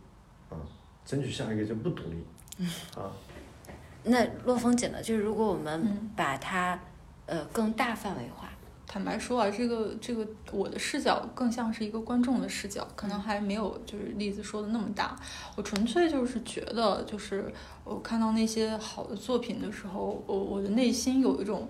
[0.50, 0.58] 啊，
[1.04, 2.66] 争取下一个就不独立，
[2.96, 3.12] 啊。
[4.08, 5.02] 那洛风姐呢？
[5.02, 6.80] 就是如果我们把它
[7.26, 8.48] 呃更大范围化，
[8.86, 15.16] 坦白说啊，这个这个我的视角更像是一个观众的视角，可能还没有就是例子说的那么大。
[15.56, 17.52] 我纯粹就是觉得，就是
[17.84, 21.68] 我看到那些好的作品的时候，我我的内心有一种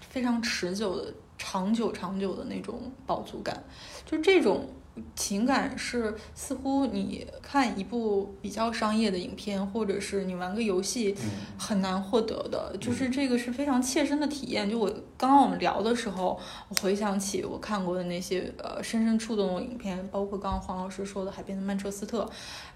[0.00, 3.64] 非常持久的、长久长久的那种饱足感，
[4.04, 4.68] 就这种。
[5.14, 11.14] 情感是似乎你看一部比较商业的影片，或者是你玩个游戏，
[11.58, 12.76] 很难获得的。
[12.80, 14.68] 就是这个是非常切身的体验。
[14.68, 16.38] 就我刚刚我们聊的时候，
[16.68, 22.24] 我回想起我看过的那些呃深深触动的影片，包括刚刚黄老师说的《海边的曼彻斯特》，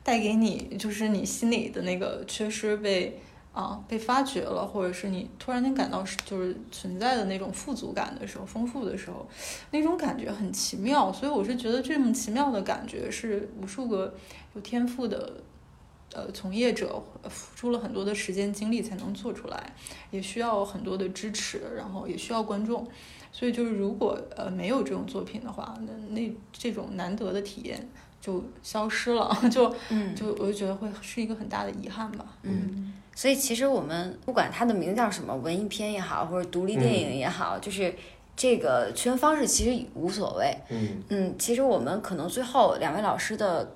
[0.02, 3.20] 带给你就是你心里的那个缺失被。
[3.54, 9.24] 啊，被发掘了，或者是你突然间感到就是存在的那种富足感的时候，丰富的时候，
[9.70, 11.12] 那种感觉很奇妙。
[11.12, 14.12] 所以我是觉得这种奇妙的感觉是无数个
[14.54, 15.34] 有天赋的
[16.12, 17.00] 呃从业者
[17.30, 19.72] 付出了很多的时间精力才能做出来，
[20.10, 22.84] 也需要很多的支持，然后也需要观众。
[23.30, 27.88] 所以就是如果呃没有这种作品的话，那那这种难得的体验
[28.20, 29.72] 就消失了， 就
[30.16, 32.26] 就我就觉得会是一个很大的遗憾吧。
[32.42, 32.92] 嗯。
[33.14, 37.94] 所以其实我们不管它的名字叫什么，文艺片也好，或者独立电影也好，就是
[38.36, 40.56] 这个区分方式其实无所谓。
[40.70, 43.70] 嗯嗯，其实我们可能最后两位老师的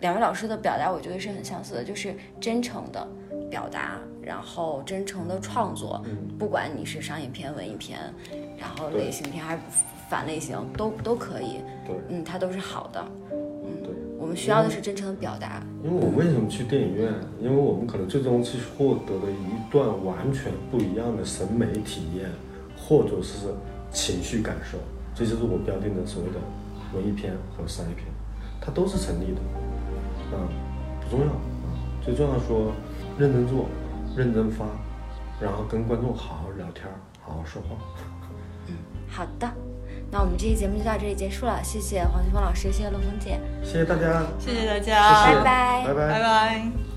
[0.00, 3.06] 两位老师的表达，我觉得是很相似的，就是真诚的
[3.50, 6.02] 表达，然后真诚的创作。
[6.38, 7.98] 不管你是商业片、文艺片，
[8.56, 9.60] 然后类型片还是
[10.08, 11.60] 反类型，都都可以。
[11.86, 13.04] 对，嗯，它都是好的。
[14.28, 15.62] 我们需要的是真诚的表达。
[15.82, 17.10] 因为我为什么去电影院？
[17.40, 22.28] 因为我们可能最终去获得了一段完全不一样的审美体验，
[22.76, 23.48] 或者是
[23.90, 24.76] 情绪感受，
[25.14, 26.38] 这就是我标定的所谓的
[26.94, 28.04] 文艺片和商业片，
[28.60, 29.40] 它都是成立的。
[30.34, 30.46] 嗯，
[31.00, 31.40] 不重要啊，
[32.02, 32.70] 最重要说，
[33.18, 33.64] 认真做，
[34.14, 34.66] 认真发，
[35.40, 36.84] 然后跟观众好好聊天，
[37.22, 37.78] 好好说话。
[38.66, 38.76] 嗯
[39.08, 39.50] 好的，
[40.10, 45.84] 那我们这期节目就到这里结束了，谢谢黄旭峰老师，谢谢陆峰姐，谢谢大家，谢谢大家，拜拜。
[45.86, 46.87] 拜拜